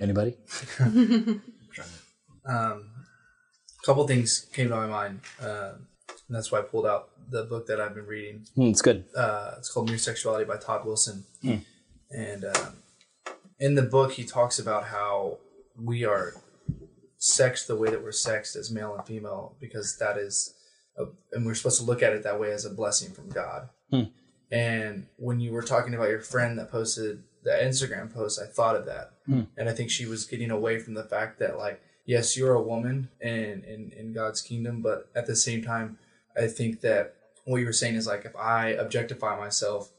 Anybody? 0.00 0.36
um, 0.80 1.40
a 2.46 3.86
couple 3.86 4.06
things 4.06 4.46
came 4.52 4.68
to 4.68 4.76
my 4.76 4.86
mind, 4.86 5.20
uh, 5.42 5.72
and 6.08 6.36
that's 6.36 6.50
why 6.52 6.58
I 6.58 6.62
pulled 6.62 6.86
out 6.86 7.10
the 7.30 7.44
book 7.44 7.66
that 7.66 7.80
I've 7.80 7.94
been 7.94 8.06
reading. 8.06 8.46
Mm, 8.56 8.70
it's 8.70 8.82
good. 8.82 9.04
Uh, 9.16 9.54
it's 9.58 9.70
called 9.72 9.88
Mere 9.88 9.98
Sexuality 9.98 10.44
by 10.44 10.56
Todd 10.56 10.84
Wilson, 10.84 11.24
mm. 11.42 11.60
and 12.10 12.44
um, 12.44 12.76
in 13.58 13.74
the 13.74 13.82
book 13.82 14.12
he 14.12 14.24
talks 14.24 14.58
about 14.58 14.84
how 14.84 15.38
we 15.76 16.04
are 16.04 16.34
sexed 17.18 17.66
the 17.66 17.76
way 17.76 17.90
that 17.90 18.02
we're 18.02 18.12
sexed 18.12 18.56
as 18.56 18.70
male 18.70 18.94
and 18.94 19.04
female 19.06 19.56
because 19.60 19.96
that 19.98 20.16
is, 20.16 20.54
a, 20.96 21.04
and 21.32 21.44
we're 21.44 21.54
supposed 21.54 21.78
to 21.80 21.84
look 21.84 22.02
at 22.02 22.12
it 22.12 22.22
that 22.22 22.38
way 22.38 22.52
as 22.52 22.64
a 22.64 22.70
blessing 22.70 23.12
from 23.12 23.28
God. 23.28 23.68
Mm. 23.92 24.10
And 24.50 25.06
when 25.16 25.40
you 25.40 25.52
were 25.52 25.62
talking 25.62 25.94
about 25.94 26.08
your 26.08 26.20
friend 26.20 26.58
that 26.58 26.70
posted 26.70 27.22
the 27.48 27.64
Instagram 27.64 28.12
post, 28.12 28.40
I 28.40 28.46
thought 28.46 28.76
of 28.76 28.84
that. 28.86 29.12
Hmm. 29.26 29.42
And 29.56 29.68
I 29.68 29.72
think 29.72 29.90
she 29.90 30.06
was 30.06 30.26
getting 30.26 30.50
away 30.50 30.78
from 30.78 30.94
the 30.94 31.04
fact 31.04 31.38
that 31.38 31.56
like, 31.56 31.80
yes, 32.04 32.36
you're 32.36 32.54
a 32.54 32.62
woman 32.62 33.08
in, 33.20 33.64
in, 33.64 33.92
in 33.96 34.12
God's 34.12 34.42
kingdom, 34.42 34.82
but 34.82 35.08
at 35.14 35.26
the 35.26 35.36
same 35.36 35.62
time, 35.62 35.98
I 36.36 36.46
think 36.46 36.82
that 36.82 37.14
what 37.44 37.58
you 37.58 37.66
were 37.66 37.72
saying 37.72 37.94
is 37.94 38.06
like 38.06 38.24
if 38.26 38.36
I 38.36 38.68
objectify 38.68 39.38
myself, 39.38 39.90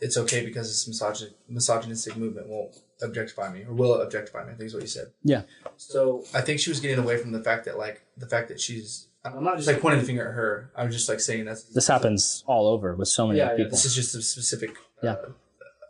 it's 0.00 0.16
okay 0.16 0.44
because 0.44 0.66
this 0.68 0.88
misogyn- 0.88 1.32
misogynistic 1.48 2.16
movement 2.16 2.48
won't 2.48 2.76
objectify 3.02 3.52
me 3.52 3.62
or 3.62 3.72
will 3.72 4.00
objectify 4.00 4.44
me. 4.44 4.52
I 4.52 4.54
think 4.56 4.66
is 4.66 4.74
what 4.74 4.82
you 4.82 4.88
said. 4.88 5.12
Yeah. 5.22 5.42
So 5.76 6.24
I 6.34 6.40
think 6.40 6.58
she 6.58 6.70
was 6.70 6.80
getting 6.80 6.98
away 6.98 7.16
from 7.18 7.30
the 7.30 7.42
fact 7.42 7.66
that 7.66 7.78
like 7.78 8.02
the 8.16 8.26
fact 8.26 8.48
that 8.48 8.60
she's 8.60 9.06
I'm 9.24 9.44
not 9.44 9.56
just 9.56 9.68
like 9.68 9.80
pointing 9.80 10.00
the 10.00 10.06
finger 10.06 10.26
at 10.28 10.34
her. 10.34 10.72
I'm 10.74 10.90
just 10.90 11.08
like 11.08 11.20
saying 11.20 11.44
that's 11.44 11.62
this 11.62 11.86
happens 11.86 12.42
all 12.46 12.66
over 12.66 12.96
with 12.96 13.08
so 13.08 13.28
many 13.28 13.38
yeah, 13.38 13.50
people. 13.50 13.64
Yeah, 13.64 13.70
this 13.70 13.84
is 13.84 13.94
just 13.94 14.14
a 14.16 14.22
specific 14.22 14.70
uh, 14.70 14.74
yeah. 15.04 15.16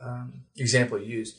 Um, 0.00 0.42
example 0.56 0.98
you 0.98 1.18
used. 1.18 1.36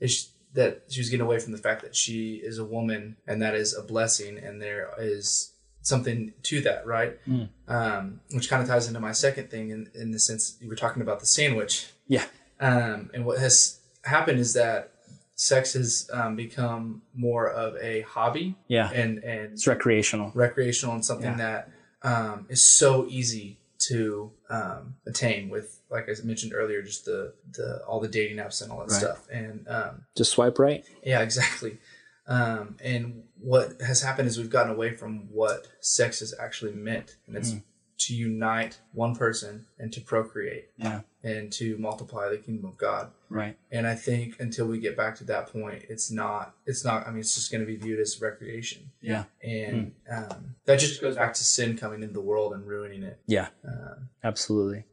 Is 0.00 0.30
that 0.54 0.84
she 0.88 1.00
was 1.00 1.10
getting 1.10 1.26
away 1.26 1.38
from 1.38 1.52
the 1.52 1.58
fact 1.58 1.82
that 1.82 1.96
she 1.96 2.36
is 2.36 2.58
a 2.58 2.64
woman 2.64 3.16
and 3.26 3.42
that 3.42 3.54
is 3.54 3.74
a 3.74 3.82
blessing, 3.82 4.38
and 4.38 4.60
there 4.60 4.90
is 4.98 5.52
something 5.82 6.32
to 6.42 6.60
that, 6.62 6.86
right? 6.86 7.18
Mm. 7.26 7.48
Um, 7.68 8.20
which 8.32 8.48
kind 8.48 8.62
of 8.62 8.68
ties 8.68 8.88
into 8.88 9.00
my 9.00 9.12
second 9.12 9.50
thing 9.50 9.70
in, 9.70 9.90
in 9.94 10.10
the 10.10 10.18
sense 10.18 10.56
you 10.60 10.68
were 10.68 10.76
talking 10.76 11.02
about 11.02 11.20
the 11.20 11.26
sandwich. 11.26 11.86
Yeah. 12.08 12.24
Um, 12.58 13.10
and 13.12 13.24
what 13.24 13.38
has 13.38 13.80
happened 14.02 14.40
is 14.40 14.54
that 14.54 14.92
sex 15.34 15.74
has 15.74 16.08
um, 16.12 16.36
become 16.36 17.02
more 17.14 17.48
of 17.48 17.76
a 17.76 18.02
hobby. 18.02 18.56
Yeah. 18.68 18.90
And 18.90 19.18
and 19.18 19.52
it's 19.52 19.66
recreational. 19.66 20.32
Recreational 20.34 20.94
and 20.94 21.04
something 21.04 21.38
yeah. 21.38 21.62
that 21.62 21.70
um, 22.02 22.46
is 22.48 22.66
so 22.66 23.06
easy 23.08 23.58
to 23.88 24.32
um, 24.48 24.94
attain 25.06 25.50
with, 25.50 25.80
like 25.94 26.08
I 26.08 26.26
mentioned 26.26 26.52
earlier, 26.54 26.82
just 26.82 27.04
the 27.04 27.32
the 27.52 27.82
all 27.86 28.00
the 28.00 28.08
dating 28.08 28.38
apps 28.38 28.60
and 28.62 28.70
all 28.70 28.78
that 28.78 28.90
right. 28.90 29.00
stuff. 29.00 29.26
And 29.30 29.66
um, 29.68 30.04
just 30.16 30.32
swipe 30.32 30.58
right. 30.58 30.84
Yeah, 31.04 31.22
exactly. 31.22 31.78
Um, 32.26 32.76
and 32.82 33.22
what 33.38 33.80
has 33.80 34.02
happened 34.02 34.28
is 34.28 34.38
we've 34.38 34.50
gotten 34.50 34.72
away 34.72 34.96
from 34.96 35.28
what 35.30 35.68
sex 35.80 36.22
is 36.22 36.34
actually 36.38 36.72
meant, 36.72 37.16
and 37.26 37.36
it's 37.36 37.52
mm. 37.52 37.62
to 37.98 38.14
unite 38.14 38.78
one 38.92 39.14
person 39.14 39.66
and 39.78 39.92
to 39.92 40.00
procreate. 40.00 40.68
Yeah 40.76 41.02
and 41.24 41.50
to 41.50 41.76
multiply 41.78 42.28
the 42.28 42.36
kingdom 42.36 42.66
of 42.66 42.76
God. 42.76 43.10
Right. 43.30 43.56
And 43.72 43.86
I 43.86 43.94
think 43.94 44.38
until 44.38 44.66
we 44.66 44.78
get 44.78 44.94
back 44.94 45.16
to 45.16 45.24
that 45.24 45.50
point, 45.50 45.86
it's 45.88 46.10
not, 46.10 46.54
it's 46.66 46.84
not, 46.84 47.08
I 47.08 47.10
mean, 47.10 47.20
it's 47.20 47.34
just 47.34 47.50
going 47.50 47.62
to 47.62 47.66
be 47.66 47.76
viewed 47.76 47.98
as 47.98 48.20
recreation. 48.20 48.90
Yeah. 49.00 49.24
And 49.42 49.94
mm. 50.08 50.30
um, 50.30 50.54
that 50.66 50.78
just 50.78 51.00
goes 51.00 51.16
back 51.16 51.32
to 51.34 51.42
sin 51.42 51.78
coming 51.78 52.02
into 52.02 52.12
the 52.12 52.20
world 52.20 52.52
and 52.52 52.66
ruining 52.66 53.02
it. 53.02 53.18
Yeah. 53.26 53.48
Um, 53.66 54.10
Absolutely. 54.22 54.84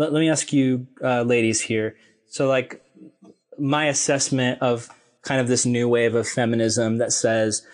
Let, 0.00 0.14
let 0.14 0.20
me 0.20 0.30
ask 0.30 0.50
you, 0.50 0.86
uh, 1.04 1.24
ladies 1.24 1.60
here. 1.60 1.94
So, 2.26 2.48
like, 2.48 2.82
my 3.58 3.84
assessment 3.88 4.62
of 4.62 4.88
kind 5.20 5.42
of 5.42 5.46
this 5.46 5.66
new 5.66 5.90
wave 5.90 6.14
of 6.14 6.26
feminism 6.26 6.96
that 6.96 7.12
says, 7.12 7.66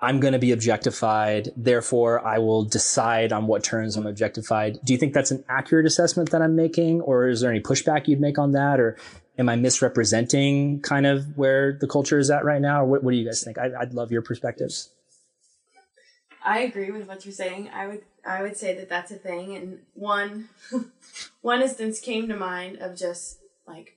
I'm 0.00 0.20
going 0.20 0.32
to 0.32 0.38
be 0.38 0.52
objectified. 0.52 1.48
Therefore, 1.56 2.24
I 2.24 2.38
will 2.38 2.62
decide 2.62 3.32
on 3.32 3.48
what 3.48 3.64
terms 3.64 3.96
I'm 3.96 4.06
objectified. 4.06 4.78
Do 4.84 4.92
you 4.92 4.98
think 4.98 5.12
that's 5.12 5.32
an 5.32 5.42
accurate 5.48 5.84
assessment 5.84 6.30
that 6.30 6.40
I'm 6.40 6.54
making? 6.54 7.00
Or 7.00 7.26
is 7.28 7.40
there 7.40 7.50
any 7.50 7.60
pushback 7.60 8.06
you'd 8.06 8.20
make 8.20 8.38
on 8.38 8.52
that? 8.52 8.78
Or 8.78 8.96
am 9.36 9.48
I 9.48 9.56
misrepresenting 9.56 10.82
kind 10.82 11.04
of 11.04 11.36
where 11.36 11.72
the 11.80 11.88
culture 11.88 12.20
is 12.20 12.30
at 12.30 12.44
right 12.44 12.60
now? 12.60 12.84
What, 12.84 13.02
what 13.02 13.10
do 13.10 13.16
you 13.16 13.24
guys 13.24 13.42
think? 13.42 13.58
I, 13.58 13.70
I'd 13.80 13.92
love 13.92 14.12
your 14.12 14.22
perspectives. 14.22 14.88
I 16.44 16.60
agree 16.60 16.90
with 16.90 17.06
what 17.06 17.24
you're 17.24 17.32
saying. 17.32 17.70
I 17.72 17.86
would 17.86 18.02
I 18.24 18.42
would 18.42 18.56
say 18.56 18.74
that 18.76 18.88
that's 18.88 19.10
a 19.10 19.16
thing. 19.16 19.56
And 19.56 19.80
one 19.94 20.48
one 21.42 21.62
instance 21.62 22.00
came 22.00 22.28
to 22.28 22.36
mind 22.36 22.78
of 22.78 22.96
just 22.96 23.38
like, 23.66 23.96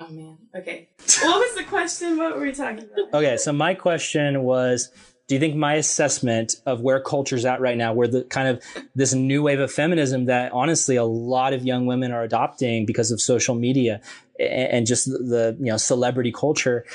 oh 0.00 0.08
man, 0.08 0.38
okay. 0.54 0.88
what 1.22 1.38
was 1.38 1.56
the 1.56 1.64
question? 1.64 2.16
What 2.16 2.36
were 2.36 2.42
we 2.42 2.52
talking 2.52 2.84
about? 2.84 3.14
Okay, 3.14 3.36
so 3.36 3.52
my 3.52 3.74
question 3.74 4.42
was. 4.42 4.90
Do 5.26 5.34
you 5.34 5.40
think 5.40 5.56
my 5.56 5.74
assessment 5.74 6.54
of 6.64 6.80
where 6.80 7.00
culture's 7.00 7.44
at 7.44 7.60
right 7.60 7.76
now, 7.76 7.92
where 7.92 8.08
the 8.08 8.24
kind 8.24 8.48
of 8.48 8.62
this 8.94 9.12
new 9.12 9.42
wave 9.42 9.60
of 9.60 9.70
feminism 9.70 10.24
that 10.24 10.52
honestly 10.52 10.96
a 10.96 11.04
lot 11.04 11.52
of 11.52 11.66
young 11.66 11.84
women 11.84 12.12
are 12.12 12.22
adopting 12.22 12.86
because 12.86 13.10
of 13.10 13.20
social 13.20 13.54
media 13.54 14.00
and 14.40 14.86
just 14.86 15.04
the, 15.04 15.54
you 15.58 15.66
know, 15.66 15.76
celebrity 15.76 16.32
culture, 16.32 16.86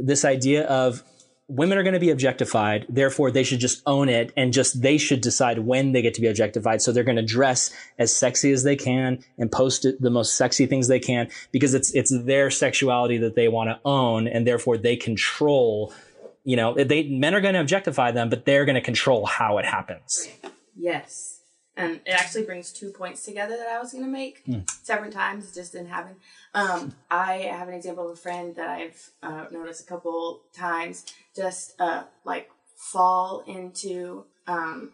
this 0.00 0.24
idea 0.24 0.64
of 0.66 1.02
women 1.48 1.76
are 1.76 1.82
going 1.82 1.94
to 1.94 2.00
be 2.00 2.10
objectified. 2.10 2.86
Therefore, 2.88 3.30
they 3.30 3.42
should 3.42 3.60
just 3.60 3.82
own 3.86 4.08
it 4.08 4.32
and 4.36 4.52
just 4.52 4.80
they 4.80 4.96
should 4.98 5.20
decide 5.20 5.58
when 5.60 5.92
they 5.92 6.02
get 6.02 6.14
to 6.14 6.20
be 6.20 6.26
objectified. 6.26 6.80
So 6.80 6.92
they're 6.92 7.04
going 7.04 7.16
to 7.16 7.22
dress 7.22 7.70
as 7.98 8.14
sexy 8.14 8.52
as 8.52 8.62
they 8.62 8.76
can 8.76 9.22
and 9.38 9.50
post 9.52 9.86
the 10.00 10.10
most 10.10 10.36
sexy 10.36 10.66
things 10.66 10.88
they 10.88 11.00
can 11.00 11.28
because 11.52 11.74
it's 11.74 11.92
it's 11.94 12.12
their 12.24 12.50
sexuality 12.50 13.18
that 13.18 13.34
they 13.34 13.48
want 13.48 13.70
to 13.70 13.80
own 13.84 14.26
and 14.26 14.46
therefore 14.46 14.78
they 14.78 14.96
control. 14.96 15.92
You 16.44 16.56
know, 16.56 16.74
they 16.74 17.04
men 17.04 17.34
are 17.34 17.40
going 17.40 17.54
to 17.54 17.60
objectify 17.60 18.10
them, 18.10 18.28
but 18.28 18.44
they're 18.44 18.64
going 18.64 18.74
to 18.74 18.82
control 18.82 19.26
how 19.26 19.58
it 19.58 19.64
happens. 19.64 20.28
Yes. 20.76 21.40
And 21.76 22.00
it 22.06 22.12
actually 22.12 22.44
brings 22.44 22.70
two 22.70 22.90
points 22.90 23.24
together 23.24 23.56
that 23.56 23.66
I 23.68 23.80
was 23.80 23.92
going 23.92 24.04
to 24.04 24.10
make 24.10 24.44
Mm. 24.46 24.68
several 24.84 25.10
times. 25.10 25.50
It 25.50 25.54
just 25.54 25.72
didn't 25.72 25.88
happen. 25.88 26.16
Um, 26.54 26.94
I 27.10 27.38
have 27.50 27.68
an 27.68 27.74
example 27.74 28.06
of 28.06 28.12
a 28.12 28.16
friend 28.16 28.54
that 28.56 28.68
I've 28.68 29.10
uh, 29.22 29.46
noticed 29.50 29.82
a 29.82 29.86
couple 29.86 30.42
times 30.54 31.04
just 31.34 31.74
uh, 31.80 32.04
like 32.24 32.48
fall 32.76 33.42
into 33.46 34.24
um, 34.46 34.92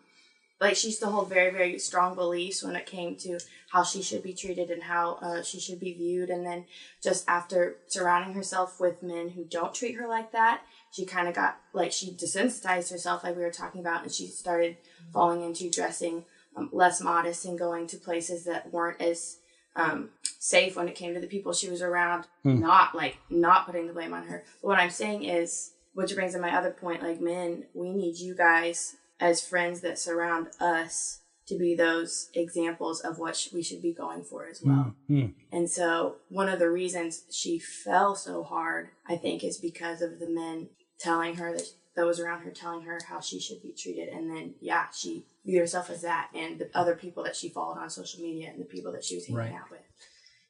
like 0.60 0.76
she 0.76 0.88
used 0.88 1.00
to 1.00 1.06
hold 1.08 1.28
very 1.28 1.50
very 1.50 1.78
strong 1.78 2.14
beliefs 2.14 2.62
when 2.62 2.76
it 2.76 2.86
came 2.86 3.16
to 3.16 3.38
how 3.72 3.82
she 3.82 4.00
should 4.02 4.22
be 4.22 4.32
treated 4.32 4.70
and 4.70 4.84
how 4.84 5.14
uh, 5.20 5.42
she 5.42 5.58
should 5.58 5.80
be 5.80 5.92
viewed 5.92 6.30
and 6.30 6.46
then 6.46 6.64
just 7.02 7.24
after 7.28 7.76
surrounding 7.88 8.34
herself 8.34 8.78
with 8.78 9.02
men 9.02 9.30
who 9.30 9.44
don't 9.44 9.74
treat 9.74 9.96
her 9.96 10.06
like 10.06 10.32
that 10.32 10.60
she 10.92 11.04
kind 11.04 11.28
of 11.28 11.34
got 11.34 11.58
like 11.72 11.92
she 11.92 12.12
desensitized 12.12 12.90
herself 12.90 13.24
like 13.24 13.36
we 13.36 13.42
were 13.42 13.50
talking 13.50 13.80
about 13.80 14.02
and 14.02 14.12
she 14.12 14.26
started 14.28 14.76
falling 15.12 15.42
into 15.42 15.68
dressing 15.70 16.24
less 16.72 17.00
modest 17.00 17.44
and 17.44 17.58
going 17.58 17.86
to 17.88 17.96
places 17.96 18.44
that 18.44 18.72
weren't 18.72 19.00
as 19.00 19.38
um, 19.76 20.10
safe 20.38 20.76
when 20.76 20.88
it 20.88 20.94
came 20.94 21.14
to 21.14 21.20
the 21.20 21.26
people 21.26 21.52
she 21.52 21.70
was 21.70 21.80
around. 21.82 22.24
Not 22.60 22.94
like 22.94 23.16
not 23.30 23.66
putting 23.66 23.86
the 23.86 23.92
blame 23.92 24.12
on 24.12 24.24
her. 24.24 24.44
But 24.60 24.68
what 24.68 24.78
i'm 24.78 24.90
saying 24.90 25.24
is 25.24 25.72
which 25.94 26.14
brings 26.14 26.34
in 26.34 26.40
my 26.40 26.54
other 26.56 26.70
point 26.70 27.02
like 27.02 27.20
men 27.20 27.64
we 27.74 27.90
need 27.92 28.16
you 28.18 28.34
guys 28.34 28.96
as 29.18 29.46
friends 29.46 29.80
that 29.80 29.98
surround 29.98 30.48
us 30.60 31.20
to 31.46 31.58
be 31.58 31.74
those 31.74 32.30
examples 32.34 33.00
of 33.00 33.18
what 33.18 33.36
sh- 33.36 33.52
we 33.52 33.62
should 33.62 33.82
be 33.82 33.92
going 33.92 34.22
for 34.22 34.46
as 34.46 34.62
well. 34.62 34.94
Mm. 35.10 35.34
and 35.50 35.68
so 35.68 36.16
one 36.28 36.48
of 36.48 36.58
the 36.60 36.70
reasons 36.70 37.24
she 37.30 37.58
fell 37.58 38.14
so 38.14 38.42
hard 38.44 38.88
i 39.08 39.16
think 39.16 39.42
is 39.44 39.58
because 39.58 40.00
of 40.00 40.20
the 40.20 40.28
men 40.28 40.68
telling 40.98 41.34
her 41.36 41.52
that 41.52 41.68
those 42.00 42.18
around 42.18 42.40
her 42.40 42.50
telling 42.50 42.82
her 42.82 42.98
how 43.08 43.20
she 43.20 43.38
should 43.38 43.60
be 43.62 43.72
treated 43.76 44.08
and 44.08 44.30
then 44.30 44.54
yeah 44.60 44.86
she 44.92 45.24
viewed 45.44 45.60
herself 45.60 45.90
as 45.90 46.02
that 46.02 46.28
and 46.34 46.58
the 46.58 46.68
other 46.74 46.94
people 46.94 47.22
that 47.22 47.36
she 47.36 47.48
followed 47.48 47.78
on 47.78 47.88
social 47.90 48.20
media 48.20 48.48
and 48.50 48.60
the 48.60 48.64
people 48.64 48.90
that 48.92 49.04
she 49.04 49.14
was 49.16 49.26
hanging 49.26 49.38
Right. 49.38 49.52
out 49.52 49.70
with 49.70 49.80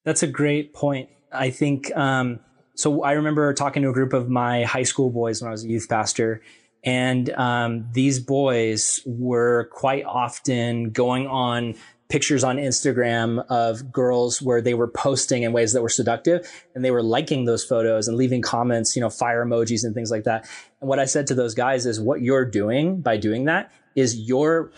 That's 0.05 0.23
a 0.23 0.27
great 0.27 0.73
point. 0.73 1.09
I 1.33 1.51
think 1.51 1.95
um, 1.97 2.41
so. 2.75 3.03
I 3.05 3.13
remember 3.13 3.53
talking 3.55 3.83
to 3.83 3.91
a 3.91 3.93
group 3.93 4.13
of 4.13 4.29
my 4.29 4.65
high 4.65 4.83
school 4.83 5.11
boys 5.11 5.41
when 5.41 5.49
I 5.49 5.53
was 5.53 5.65
a 5.65 5.69
youth 5.69 5.89
pastor, 5.89 6.43
and 6.83 7.29
um, 7.31 7.87
these 7.93 8.19
boys 8.19 9.01
were 9.07 9.69
quite 9.73 10.05
often 10.05 10.91
going 10.91 11.27
on 11.29 11.75
pictures 12.11 12.45
on 12.45 12.57
Instagram 12.57 13.45
of 13.49 13.91
girls 13.91 14.43
where 14.43 14.61
they 14.61 14.75
were 14.75 14.89
posting 14.89 15.45
in 15.45 15.53
ways 15.53 15.73
that 15.73 15.81
were 15.81 15.89
seductive 15.89 16.47
and 16.75 16.85
they 16.85 16.91
were 16.91 17.03
liking 17.03 17.45
those 17.47 17.65
photos 17.65 18.09
and 18.09 18.17
leaving 18.17 18.43
comments, 18.43 18.95
you 18.95 19.01
know, 19.01 19.09
fire 19.09 19.45
emojis 19.45 19.85
and 19.85 19.95
things 19.95 20.11
like 20.11 20.25
that. 20.25 20.47
And 20.81 20.89
what 20.89 20.99
I 20.99 21.05
said 21.05 21.27
to 21.29 21.35
those 21.35 21.55
guys 21.55 21.87
is 21.87 22.01
what 22.01 22.21
you're 22.21 22.45
doing 22.45 23.01
by 23.01 23.17
doing 23.17 23.45
that 23.47 23.73
is 23.95 24.17
you're 24.17 24.71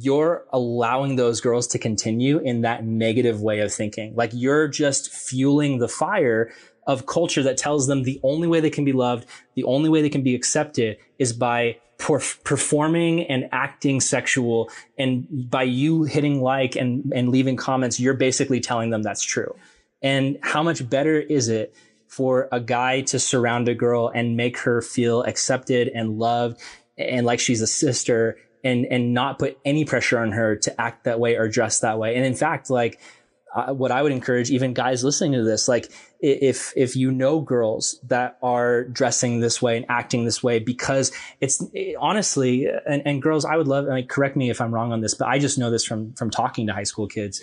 you're 0.00 0.46
allowing 0.50 1.16
those 1.16 1.42
girls 1.42 1.66
to 1.66 1.78
continue 1.78 2.38
in 2.38 2.62
that 2.62 2.84
negative 2.84 3.42
way 3.42 3.60
of 3.60 3.72
thinking. 3.72 4.14
Like 4.16 4.30
you're 4.32 4.66
just 4.66 5.12
fueling 5.12 5.78
the 5.78 5.88
fire 5.88 6.50
of 6.86 7.06
culture 7.06 7.42
that 7.42 7.58
tells 7.58 7.86
them 7.86 8.02
the 8.02 8.18
only 8.22 8.48
way 8.48 8.60
they 8.60 8.70
can 8.70 8.84
be 8.84 8.92
loved, 8.92 9.28
the 9.54 9.64
only 9.64 9.88
way 9.88 10.02
they 10.02 10.08
can 10.08 10.22
be 10.22 10.34
accepted 10.34 10.96
is 11.18 11.32
by 11.32 11.76
perf- 11.98 12.42
performing 12.44 13.24
and 13.24 13.48
acting 13.52 14.00
sexual. 14.00 14.70
And 14.98 15.50
by 15.50 15.64
you 15.64 16.04
hitting 16.04 16.42
like 16.42 16.76
and, 16.76 17.12
and 17.14 17.28
leaving 17.30 17.56
comments, 17.56 17.98
you're 18.00 18.14
basically 18.14 18.60
telling 18.60 18.90
them 18.90 19.02
that's 19.02 19.24
true. 19.24 19.54
And 20.02 20.38
how 20.42 20.62
much 20.62 20.88
better 20.88 21.18
is 21.18 21.48
it 21.48 21.74
for 22.08 22.48
a 22.52 22.60
guy 22.60 23.00
to 23.00 23.18
surround 23.18 23.68
a 23.68 23.74
girl 23.74 24.10
and 24.14 24.36
make 24.36 24.58
her 24.58 24.82
feel 24.82 25.22
accepted 25.22 25.88
and 25.88 26.18
loved 26.18 26.60
and 26.96 27.26
like 27.26 27.40
she's 27.40 27.60
a 27.60 27.66
sister 27.66 28.36
and 28.62 28.86
and 28.86 29.12
not 29.12 29.38
put 29.38 29.58
any 29.64 29.84
pressure 29.84 30.18
on 30.18 30.32
her 30.32 30.56
to 30.56 30.80
act 30.80 31.04
that 31.04 31.18
way 31.18 31.36
or 31.36 31.48
dress 31.48 31.80
that 31.80 31.98
way. 31.98 32.14
And 32.16 32.24
in 32.24 32.34
fact, 32.34 32.70
like 32.70 33.00
uh, 33.54 33.72
what 33.72 33.90
I 33.90 34.02
would 34.02 34.12
encourage 34.12 34.50
even 34.50 34.74
guys 34.74 35.04
listening 35.04 35.32
to 35.32 35.44
this, 35.44 35.68
like 35.68 35.90
if 36.24 36.72
if 36.76 36.96
you 36.96 37.12
know 37.12 37.40
girls 37.40 38.00
that 38.08 38.38
are 38.42 38.84
dressing 38.84 39.40
this 39.40 39.60
way 39.60 39.76
and 39.76 39.86
acting 39.88 40.24
this 40.24 40.42
way, 40.42 40.58
because 40.58 41.12
it's 41.40 41.62
it- 41.72 41.96
honestly, 42.00 42.66
and, 42.86 43.02
and 43.04 43.20
girls, 43.20 43.44
I 43.44 43.56
would 43.56 43.68
love. 43.68 43.84
Like, 43.84 44.08
correct 44.08 44.36
me 44.36 44.50
if 44.50 44.60
I'm 44.60 44.72
wrong 44.72 44.92
on 44.92 45.00
this, 45.00 45.14
but 45.14 45.28
I 45.28 45.38
just 45.38 45.58
know 45.58 45.70
this 45.70 45.84
from 45.84 46.14
from 46.14 46.30
talking 46.30 46.66
to 46.66 46.72
high 46.72 46.84
school 46.84 47.06
kids. 47.06 47.42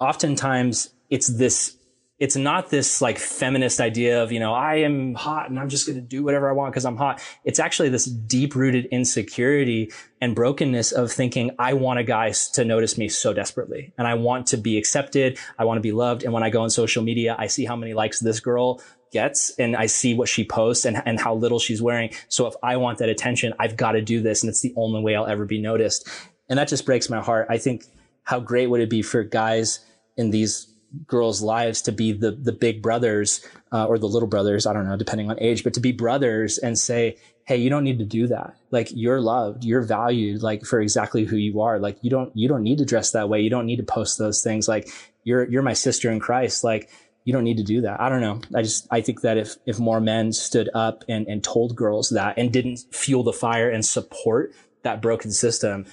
Oftentimes, 0.00 0.90
it's 1.10 1.28
this 1.28 1.76
it's 2.22 2.36
not 2.36 2.70
this 2.70 3.02
like 3.02 3.18
feminist 3.18 3.80
idea 3.80 4.22
of, 4.22 4.30
you 4.30 4.38
know, 4.38 4.54
I 4.54 4.76
am 4.76 5.12
hot 5.14 5.50
and 5.50 5.58
I'm 5.58 5.68
just 5.68 5.88
going 5.88 5.96
to 5.96 6.00
do 6.00 6.22
whatever 6.22 6.48
I 6.48 6.52
want 6.52 6.72
because 6.72 6.84
I'm 6.84 6.96
hot. 6.96 7.20
It's 7.44 7.58
actually 7.58 7.88
this 7.88 8.04
deep 8.04 8.54
rooted 8.54 8.84
insecurity 8.92 9.90
and 10.20 10.32
brokenness 10.32 10.92
of 10.92 11.10
thinking, 11.10 11.50
I 11.58 11.72
want 11.72 11.98
a 11.98 12.04
guy 12.04 12.30
to 12.52 12.64
notice 12.64 12.96
me 12.96 13.08
so 13.08 13.32
desperately 13.32 13.92
and 13.98 14.06
I 14.06 14.14
want 14.14 14.46
to 14.46 14.56
be 14.56 14.78
accepted. 14.78 15.36
I 15.58 15.64
want 15.64 15.78
to 15.78 15.82
be 15.82 15.90
loved. 15.90 16.22
And 16.22 16.32
when 16.32 16.44
I 16.44 16.50
go 16.50 16.62
on 16.62 16.70
social 16.70 17.02
media, 17.02 17.34
I 17.40 17.48
see 17.48 17.64
how 17.64 17.74
many 17.74 17.92
likes 17.92 18.20
this 18.20 18.38
girl 18.38 18.80
gets 19.10 19.50
and 19.58 19.74
I 19.74 19.86
see 19.86 20.14
what 20.14 20.28
she 20.28 20.44
posts 20.44 20.84
and, 20.84 21.02
and 21.04 21.18
how 21.18 21.34
little 21.34 21.58
she's 21.58 21.82
wearing. 21.82 22.12
So 22.28 22.46
if 22.46 22.54
I 22.62 22.76
want 22.76 22.98
that 22.98 23.08
attention, 23.08 23.52
I've 23.58 23.76
got 23.76 23.92
to 23.92 24.00
do 24.00 24.22
this. 24.22 24.44
And 24.44 24.48
it's 24.48 24.60
the 24.60 24.72
only 24.76 25.02
way 25.02 25.16
I'll 25.16 25.26
ever 25.26 25.44
be 25.44 25.60
noticed. 25.60 26.08
And 26.48 26.56
that 26.56 26.68
just 26.68 26.86
breaks 26.86 27.10
my 27.10 27.20
heart. 27.20 27.48
I 27.50 27.58
think 27.58 27.84
how 28.22 28.38
great 28.38 28.68
would 28.68 28.80
it 28.80 28.90
be 28.90 29.02
for 29.02 29.24
guys 29.24 29.80
in 30.16 30.30
these 30.30 30.71
girls' 31.06 31.42
lives 31.42 31.82
to 31.82 31.92
be 31.92 32.12
the 32.12 32.32
the 32.32 32.52
big 32.52 32.82
brothers 32.82 33.46
uh, 33.72 33.86
or 33.86 33.98
the 33.98 34.08
little 34.08 34.28
brothers, 34.28 34.66
I 34.66 34.72
don't 34.72 34.88
know, 34.88 34.96
depending 34.96 35.30
on 35.30 35.40
age, 35.40 35.64
but 35.64 35.74
to 35.74 35.80
be 35.80 35.92
brothers 35.92 36.58
and 36.58 36.78
say, 36.78 37.16
"Hey, 37.44 37.56
you 37.56 37.70
don't 37.70 37.84
need 37.84 37.98
to 37.98 38.04
do 38.04 38.26
that. 38.28 38.56
Like 38.70 38.88
you're 38.92 39.20
loved, 39.20 39.64
you're 39.64 39.82
valued, 39.82 40.42
like 40.42 40.64
for 40.64 40.80
exactly 40.80 41.24
who 41.24 41.36
you 41.36 41.60
are. 41.60 41.78
Like 41.78 41.98
you 42.02 42.10
don't 42.10 42.34
you 42.36 42.48
don't 42.48 42.62
need 42.62 42.78
to 42.78 42.84
dress 42.84 43.12
that 43.12 43.28
way. 43.28 43.40
You 43.40 43.50
don't 43.50 43.66
need 43.66 43.76
to 43.76 43.82
post 43.82 44.18
those 44.18 44.42
things. 44.42 44.68
Like 44.68 44.88
you're 45.24 45.48
you're 45.48 45.62
my 45.62 45.74
sister 45.74 46.10
in 46.10 46.20
Christ. 46.20 46.64
Like 46.64 46.90
you 47.24 47.32
don't 47.32 47.44
need 47.44 47.58
to 47.58 47.62
do 47.62 47.82
that. 47.82 48.00
I 48.00 48.08
don't 48.08 48.20
know. 48.20 48.40
I 48.54 48.62
just 48.62 48.86
I 48.90 49.00
think 49.00 49.22
that 49.22 49.38
if 49.38 49.56
if 49.66 49.78
more 49.78 50.00
men 50.00 50.32
stood 50.32 50.68
up 50.74 51.04
and 51.08 51.26
and 51.26 51.42
told 51.42 51.76
girls 51.76 52.10
that 52.10 52.38
and 52.38 52.52
didn't 52.52 52.80
fuel 52.90 53.22
the 53.22 53.32
fire 53.32 53.70
and 53.70 53.84
support 53.84 54.52
that 54.82 55.00
broken 55.00 55.30
system, 55.30 55.86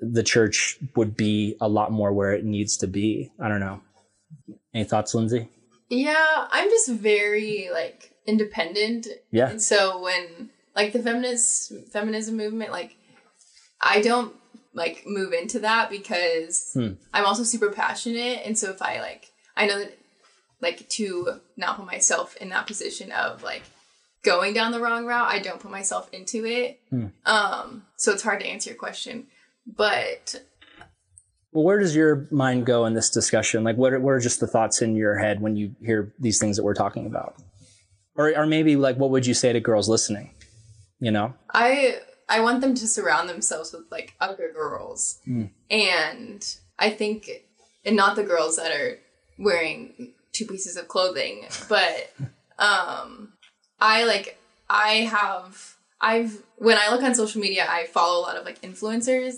the 0.00 0.22
church 0.22 0.78
would 0.96 1.16
be 1.16 1.56
a 1.60 1.68
lot 1.68 1.92
more 1.92 2.12
where 2.12 2.32
it 2.32 2.44
needs 2.44 2.76
to 2.78 2.86
be. 2.86 3.30
I 3.38 3.48
don't 3.48 3.60
know. 3.60 3.80
Any 4.74 4.84
thoughts, 4.84 5.14
Lindsay? 5.14 5.48
Yeah, 5.88 6.46
I'm 6.50 6.70
just 6.70 6.88
very 6.90 7.68
like 7.72 8.14
independent. 8.26 9.06
Yeah. 9.30 9.48
And 9.50 9.62
so 9.62 10.00
when 10.00 10.50
like 10.74 10.92
the 10.92 11.02
feminist 11.02 11.72
feminism 11.92 12.36
movement, 12.36 12.72
like 12.72 12.96
I 13.80 14.00
don't 14.00 14.34
like 14.74 15.02
move 15.06 15.32
into 15.32 15.58
that 15.60 15.90
because 15.90 16.70
Hmm. 16.74 16.92
I'm 17.12 17.26
also 17.26 17.42
super 17.44 17.70
passionate 17.70 18.40
and 18.46 18.56
so 18.56 18.70
if 18.70 18.80
I 18.80 19.00
like 19.00 19.30
I 19.56 19.66
know 19.66 19.78
that 19.78 19.98
like 20.62 20.88
to 20.90 21.40
not 21.56 21.76
put 21.76 21.84
myself 21.86 22.36
in 22.36 22.48
that 22.50 22.66
position 22.66 23.12
of 23.12 23.42
like 23.42 23.62
going 24.22 24.54
down 24.54 24.70
the 24.72 24.80
wrong 24.80 25.04
route, 25.04 25.28
I 25.28 25.40
don't 25.40 25.60
put 25.60 25.70
myself 25.70 26.08
into 26.12 26.46
it. 26.46 26.80
Hmm. 26.88 27.06
Um 27.26 27.84
so 27.96 28.12
it's 28.12 28.22
hard 28.22 28.40
to 28.40 28.46
answer 28.46 28.70
your 28.70 28.78
question. 28.78 29.26
But 29.66 30.42
Well, 31.52 31.64
where 31.64 31.78
does 31.78 31.94
your 31.94 32.26
mind 32.30 32.64
go 32.64 32.86
in 32.86 32.94
this 32.94 33.10
discussion? 33.10 33.62
Like, 33.62 33.76
what 33.76 33.92
are, 33.92 34.00
what 34.00 34.12
are 34.12 34.20
just 34.20 34.40
the 34.40 34.46
thoughts 34.46 34.80
in 34.80 34.96
your 34.96 35.18
head 35.18 35.40
when 35.40 35.54
you 35.54 35.74
hear 35.84 36.14
these 36.18 36.38
things 36.38 36.56
that 36.56 36.62
we're 36.62 36.74
talking 36.74 37.06
about? 37.06 37.36
Or, 38.16 38.34
or 38.36 38.46
maybe 38.46 38.76
like, 38.76 38.96
what 38.96 39.10
would 39.10 39.26
you 39.26 39.34
say 39.34 39.52
to 39.52 39.60
girls 39.60 39.88
listening? 39.88 40.34
You 40.98 41.10
know? 41.10 41.34
I 41.52 41.96
I 42.28 42.40
want 42.40 42.62
them 42.62 42.74
to 42.74 42.86
surround 42.86 43.28
themselves 43.28 43.72
with 43.72 43.84
like 43.90 44.14
other 44.20 44.50
girls, 44.54 45.18
and 45.70 46.56
I 46.78 46.90
think, 46.90 47.28
and 47.84 47.96
not 47.96 48.16
the 48.16 48.22
girls 48.22 48.56
that 48.56 48.70
are 48.70 48.98
wearing 49.38 50.14
two 50.32 50.46
pieces 50.46 50.76
of 50.76 50.88
clothing, 50.88 51.46
but 51.68 52.14
um, 52.58 53.32
I 53.80 54.04
like 54.04 54.38
I 54.70 55.08
have 55.10 55.74
I've 56.00 56.42
when 56.56 56.78
I 56.78 56.90
look 56.90 57.02
on 57.02 57.14
social 57.14 57.40
media, 57.40 57.66
I 57.68 57.86
follow 57.86 58.20
a 58.20 58.22
lot 58.22 58.36
of 58.36 58.44
like 58.44 58.62
influencers, 58.62 59.34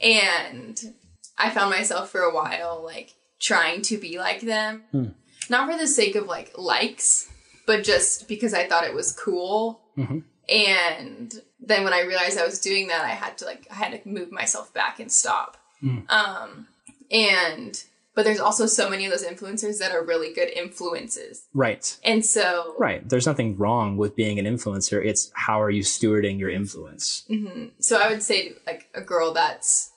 and 0.00 0.94
I 1.38 1.50
found 1.50 1.70
myself 1.70 2.10
for 2.10 2.20
a 2.20 2.34
while 2.34 2.82
like 2.84 3.14
trying 3.40 3.82
to 3.82 3.98
be 3.98 4.18
like 4.18 4.40
them, 4.42 4.84
hmm. 4.92 5.06
not 5.50 5.70
for 5.70 5.76
the 5.78 5.86
sake 5.86 6.14
of 6.14 6.26
like 6.26 6.56
likes, 6.56 7.28
but 7.66 7.84
just 7.84 8.28
because 8.28 8.54
I 8.54 8.66
thought 8.68 8.84
it 8.84 8.94
was 8.94 9.12
cool. 9.12 9.80
Mm-hmm. 9.96 10.18
And 10.48 11.32
then 11.60 11.84
when 11.84 11.92
I 11.92 12.00
realized 12.02 12.38
I 12.38 12.44
was 12.44 12.60
doing 12.60 12.88
that, 12.88 13.04
I 13.04 13.10
had 13.10 13.38
to 13.38 13.44
like 13.46 13.66
I 13.70 13.74
had 13.74 14.02
to 14.02 14.08
move 14.08 14.30
myself 14.32 14.72
back 14.74 15.00
and 15.00 15.10
stop. 15.10 15.56
Hmm. 15.80 15.98
Um, 16.08 16.66
and 17.10 17.82
but 18.14 18.24
there's 18.24 18.40
also 18.40 18.66
so 18.66 18.90
many 18.90 19.06
of 19.06 19.10
those 19.10 19.24
influencers 19.24 19.78
that 19.78 19.92
are 19.92 20.04
really 20.04 20.34
good 20.34 20.50
influences, 20.50 21.44
Right. 21.54 21.96
and 22.04 22.24
so 22.24 22.74
Right. 22.78 23.08
There's 23.08 23.26
nothing 23.26 23.56
wrong 23.56 23.96
with 23.96 24.14
being 24.14 24.38
an 24.38 24.44
influencer. 24.44 25.02
It's 25.04 25.30
how 25.34 25.62
are 25.62 25.70
you 25.70 25.82
stewarding 25.82 26.38
your 26.38 26.50
influence? 26.50 27.24
Mm-hmm. 27.30 27.68
so 27.78 27.98
I 27.98 28.10
would 28.10 28.22
say 28.22 28.52
like 28.66 28.88
a 28.94 29.00
girl 29.00 29.32
that's 29.32 29.91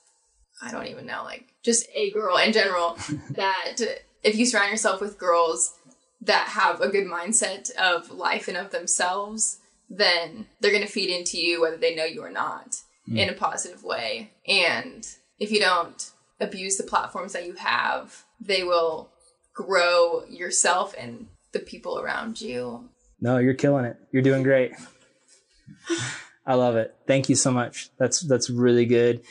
I 0.62 0.70
don't 0.70 0.86
even 0.86 1.06
know 1.06 1.22
like 1.24 1.52
just 1.62 1.86
a 1.94 2.10
girl 2.10 2.36
in 2.38 2.52
general 2.52 2.98
that 3.30 3.76
if 4.22 4.36
you 4.36 4.46
surround 4.46 4.70
yourself 4.70 5.00
with 5.00 5.18
girls 5.18 5.74
that 6.22 6.48
have 6.48 6.80
a 6.80 6.88
good 6.88 7.06
mindset 7.06 7.70
of 7.76 8.10
life 8.10 8.48
and 8.48 8.56
of 8.56 8.70
themselves, 8.70 9.58
then 9.88 10.46
they're 10.60 10.72
going 10.72 10.82
to 10.82 10.88
feed 10.88 11.10
into 11.10 11.38
you 11.38 11.60
whether 11.60 11.76
they 11.76 11.94
know 11.94 12.04
you 12.04 12.22
or 12.22 12.30
not 12.30 12.80
hmm. 13.06 13.16
in 13.16 13.28
a 13.28 13.34
positive 13.34 13.84
way. 13.84 14.32
And 14.46 15.06
if 15.38 15.50
you 15.50 15.60
don't 15.60 16.10
abuse 16.40 16.76
the 16.76 16.84
platforms 16.84 17.32
that 17.32 17.46
you 17.46 17.54
have, 17.54 18.24
they 18.40 18.64
will 18.64 19.10
grow 19.54 20.24
yourself 20.28 20.94
and 20.98 21.26
the 21.52 21.58
people 21.58 21.98
around 21.98 22.40
you. 22.40 22.88
No, 23.20 23.38
you're 23.38 23.54
killing 23.54 23.84
it. 23.84 23.96
You're 24.12 24.22
doing 24.22 24.42
great. 24.42 24.72
I 26.46 26.54
love 26.54 26.76
it. 26.76 26.94
Thank 27.06 27.28
you 27.28 27.34
so 27.34 27.50
much. 27.50 27.90
That's 27.98 28.20
that's 28.20 28.50
really 28.50 28.86
good. 28.86 29.22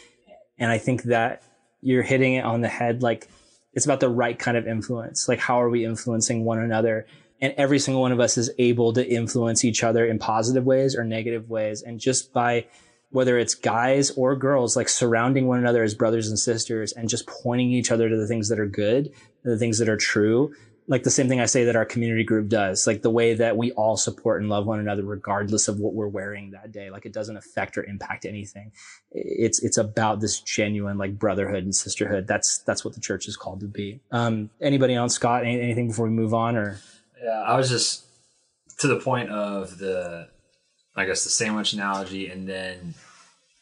And 0.57 0.71
I 0.71 0.77
think 0.77 1.03
that 1.03 1.43
you're 1.81 2.03
hitting 2.03 2.33
it 2.35 2.45
on 2.45 2.61
the 2.61 2.67
head 2.67 3.03
like 3.03 3.27
it's 3.73 3.85
about 3.85 3.99
the 3.99 4.09
right 4.09 4.37
kind 4.39 4.57
of 4.57 4.67
influence. 4.67 5.27
Like 5.27 5.39
how 5.39 5.61
are 5.61 5.69
we 5.69 5.85
influencing 5.85 6.45
one 6.45 6.59
another? 6.59 7.05
And 7.41 7.53
every 7.57 7.79
single 7.79 8.01
one 8.01 8.13
of 8.13 8.19
us 8.19 8.37
is 8.37 8.49
able 8.57 8.93
to 8.93 9.07
influence 9.07 9.65
each 9.65 9.83
other 9.83 10.05
in 10.05 10.17
positive 10.17 10.65
ways 10.65 10.95
or 10.95 11.03
negative 11.03 11.49
ways. 11.49 11.81
And 11.81 11.99
just 11.99 12.31
by 12.31 12.67
whether 13.11 13.37
it's 13.37 13.53
guys 13.53 14.11
or 14.11 14.35
girls, 14.35 14.75
like 14.75 14.89
surrounding 14.89 15.47
one 15.47 15.59
another 15.59 15.83
as 15.83 15.93
brothers 15.93 16.29
and 16.29 16.39
sisters 16.39 16.91
and 16.93 17.09
just 17.09 17.27
pointing 17.27 17.71
each 17.71 17.91
other 17.91 18.09
to 18.09 18.17
the 18.17 18.27
things 18.27 18.49
that 18.49 18.59
are 18.59 18.65
good, 18.65 19.11
the 19.43 19.57
things 19.57 19.77
that 19.79 19.89
are 19.89 19.97
true. 19.97 20.53
Like 20.87 21.03
the 21.03 21.09
same 21.09 21.27
thing 21.27 21.39
I 21.39 21.47
say 21.47 21.65
that 21.65 21.75
our 21.75 21.85
community 21.85 22.23
group 22.23 22.47
does, 22.47 22.85
like 22.85 23.01
the 23.01 23.09
way 23.09 23.33
that 23.33 23.57
we 23.57 23.71
all 23.71 23.97
support 23.97 24.41
and 24.41 24.49
love 24.49 24.67
one 24.67 24.79
another, 24.79 25.03
regardless 25.03 25.67
of 25.67 25.79
what 25.79 25.93
we're 25.93 26.07
wearing 26.07 26.51
that 26.51 26.71
day. 26.71 26.91
Like 26.91 27.05
it 27.05 27.13
doesn't 27.13 27.37
affect 27.37 27.77
or 27.77 27.83
impact 27.83 28.25
anything. 28.25 28.71
It's, 29.11 29.63
it's 29.63 29.77
about 29.77 30.21
this 30.21 30.39
genuine 30.39 30.97
like 30.99 31.17
brotherhood 31.17 31.63
and 31.63 31.75
sisterhood. 31.75 32.27
That's, 32.27 32.59
that's 32.59 32.85
what 32.85 32.93
the 32.93 33.01
church 33.01 33.27
is 33.27 33.35
called 33.35 33.61
to 33.61 33.67
be. 33.67 33.99
Um, 34.11 34.51
anybody 34.61 34.93
else, 34.93 35.15
Scott, 35.15 35.41
any, 35.43 35.59
anything 35.59 35.87
before 35.87 36.05
we 36.05 36.11
move 36.11 36.35
on 36.35 36.55
or? 36.55 36.79
Yeah, 37.23 37.41
I 37.41 37.57
was 37.57 37.69
just 37.69 38.05
to 38.79 38.87
the 38.87 38.99
point 38.99 39.31
of 39.31 39.79
the, 39.79 40.27
I 40.95 41.05
guess 41.05 41.23
the 41.23 41.29
sandwich 41.29 41.73
analogy, 41.73 42.29
and 42.29 42.47
then 42.47 42.93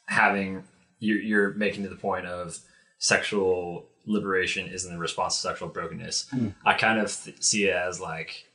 having 0.07 0.63
you're, 0.99 1.21
you're 1.21 1.53
making 1.53 1.83
to 1.83 1.89
the 1.89 1.95
point 1.95 2.25
of 2.25 2.59
sexual 2.99 3.87
liberation 4.05 4.67
isn't 4.67 4.91
the 4.91 4.99
response 4.99 5.35
to 5.35 5.41
sexual 5.47 5.69
brokenness. 5.69 6.27
Hmm. 6.29 6.49
I 6.65 6.73
kind 6.73 6.99
of 6.99 7.15
th- 7.23 7.41
see 7.43 7.65
it 7.65 7.75
as 7.75 7.99
like 8.01 8.45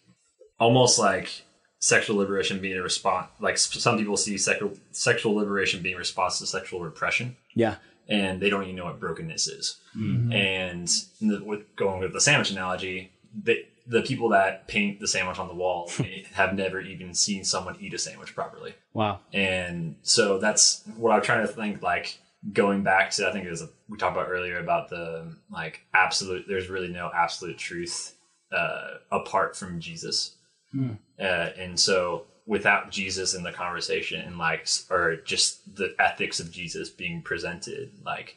almost 0.61 0.99
like 0.99 1.43
sexual 1.79 2.17
liberation 2.17 2.61
being 2.61 2.77
a 2.79 2.83
response. 2.83 3.29
Like 3.41 3.59
some 3.59 3.99
people 3.99 4.17
see 4.17 4.37
sexual 4.39 4.73
sexual 4.91 5.35
liberation 5.35 5.83
being 5.83 5.95
a 5.95 5.99
response 5.99 6.39
to 6.39 6.47
sexual 6.47 6.81
repression 6.81 7.37
Yeah. 7.55 7.77
and 8.09 8.41
they 8.41 8.51
don't 8.51 8.65
even 8.65 8.77
know 8.77 8.85
what 8.87 9.01
brokenness 9.01 9.47
is. 9.47 9.77
Mm-hmm. 9.97 10.33
And 10.33 10.89
the, 11.21 11.43
with 11.45 11.75
going 11.77 12.01
with 12.01 12.13
the 12.13 12.21
sandwich 12.21 12.51
analogy, 12.51 13.13
the 13.45 13.65
the 13.87 14.03
people 14.03 14.29
that 14.31 14.69
paint 14.69 15.01
the 15.01 15.09
sandwich 15.09 15.39
on 15.39 15.49
the 15.49 15.55
wall 15.55 15.91
have 16.35 16.55
never 16.55 16.79
even 16.81 17.15
seen 17.15 17.43
someone 17.43 17.75
eat 17.81 17.95
a 17.95 17.99
sandwich 17.99 18.35
properly. 18.35 18.75
Wow. 18.93 19.21
And 19.33 19.97
so 20.03 20.39
that's 20.39 20.83
what 20.97 21.13
I'm 21.13 21.23
trying 21.23 21.47
to 21.47 21.51
think 21.53 21.81
like 21.81 22.19
going 22.53 22.83
back 22.83 23.11
to 23.13 23.29
I 23.29 23.33
think 23.33 23.47
it 23.47 23.51
was 23.51 23.65
we 23.89 23.99
talked 23.99 24.17
about 24.17 24.29
earlier 24.31 24.59
about 24.59 24.89
the 24.91 25.35
like 25.51 25.81
absolute 25.95 26.47
there's 26.49 26.69
really 26.69 26.89
no 26.89 27.11
absolute 27.15 27.59
truth 27.59 28.15
uh, 28.53 28.95
apart 29.11 29.57
from 29.57 29.81
Jesus. 29.81 30.35
Uh, 30.75 30.83
and 31.23 31.79
so 31.81 32.25
without 32.47 32.91
Jesus 32.91 33.35
in 33.35 33.43
the 33.43 33.53
conversation 33.53 34.21
and 34.21 34.39
like 34.39 34.67
or 34.91 35.17
just 35.17 35.77
the 35.77 35.95
ethics 35.99 36.41
of 36.41 36.51
Jesus 36.53 36.89
being 36.91 37.23
presented 37.23 37.91
like 38.05 38.37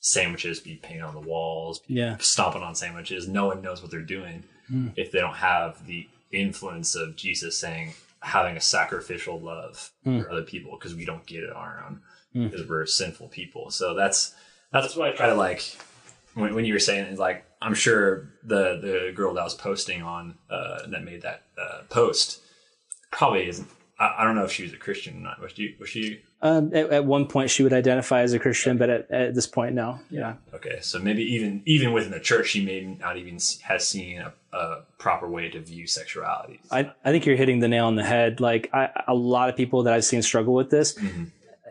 sandwiches 0.00 0.58
be 0.60 0.74
painted 0.76 1.02
on 1.02 1.14
the 1.14 1.20
walls 1.20 1.80
Yeah. 1.86 2.16
stomping 2.18 2.62
on 2.62 2.74
sandwiches 2.74 3.28
no 3.28 3.46
one 3.46 3.62
knows 3.62 3.82
what 3.82 3.90
they're 3.90 4.00
doing 4.00 4.44
if 4.96 5.12
they 5.12 5.20
don't 5.20 5.34
have 5.36 5.86
the 5.86 6.08
influence 6.32 6.94
of 6.94 7.14
Jesus 7.14 7.58
saying 7.58 7.92
having 8.20 8.56
a 8.56 8.60
sacrificial 8.60 9.38
love 9.38 9.90
for 10.04 10.30
other 10.30 10.42
people 10.42 10.72
because 10.78 10.94
we 10.94 11.04
don't 11.04 11.26
get 11.26 11.42
it 11.42 11.50
on 11.50 11.56
our 11.62 11.84
own 11.86 12.00
because 12.34 12.68
we're 12.68 12.86
sinful 12.86 13.28
people 13.28 13.70
so 13.70 13.94
that's 13.94 14.34
that's 14.72 14.96
what 14.96 15.08
I 15.08 15.12
try 15.12 15.26
to 15.26 15.34
like 15.34 15.62
when, 16.34 16.54
when 16.54 16.64
you 16.64 16.72
were 16.72 16.80
saying 16.80 17.16
like 17.16 17.44
I'm 17.60 17.74
sure 17.74 18.30
the 18.42 18.78
the 18.80 19.12
girl 19.14 19.34
that 19.34 19.44
was 19.44 19.54
posting 19.54 20.02
on 20.02 20.36
uh, 20.50 20.86
that 20.88 21.04
made 21.04 21.22
that 21.22 21.42
uh, 21.58 21.82
post 21.88 22.40
probably 23.10 23.48
isn't 23.48 23.68
I, 23.98 24.16
I 24.18 24.24
don't 24.24 24.34
know 24.34 24.44
if 24.44 24.52
she 24.52 24.64
was 24.64 24.72
a 24.72 24.78
Christian 24.78 25.18
or 25.18 25.20
not 25.20 25.40
was 25.40 25.52
she 25.52 25.76
was 25.78 25.88
she 25.88 26.20
Um, 26.40 26.74
at, 26.74 26.90
at 26.90 27.04
one 27.04 27.26
point, 27.26 27.50
she 27.50 27.62
would 27.62 27.72
identify 27.72 28.22
as 28.22 28.32
a 28.32 28.38
Christian, 28.38 28.76
but 28.76 28.90
at, 28.90 29.10
at 29.10 29.34
this 29.34 29.46
point, 29.46 29.74
no. 29.76 30.00
Yeah. 30.10 30.34
Okay, 30.52 30.78
so 30.80 30.98
maybe 30.98 31.22
even 31.22 31.62
even 31.66 31.92
within 31.92 32.10
the 32.10 32.18
church, 32.18 32.48
she 32.48 32.64
may 32.64 32.80
not 32.80 33.16
even 33.16 33.38
has 33.62 33.86
seen 33.86 34.20
a, 34.20 34.32
a 34.52 34.82
proper 34.98 35.28
way 35.28 35.50
to 35.50 35.60
view 35.60 35.86
sexuality. 35.86 36.60
I, 36.70 36.90
I 37.04 37.12
think 37.12 37.26
you're 37.26 37.36
hitting 37.36 37.60
the 37.60 37.68
nail 37.68 37.86
on 37.86 37.94
the 37.94 38.04
head. 38.04 38.40
Like 38.40 38.70
I, 38.72 38.90
a 39.06 39.14
lot 39.14 39.50
of 39.50 39.56
people 39.56 39.84
that 39.84 39.94
I've 39.94 40.04
seen 40.04 40.22
struggle 40.22 40.54
with 40.54 40.70
this, 40.70 40.98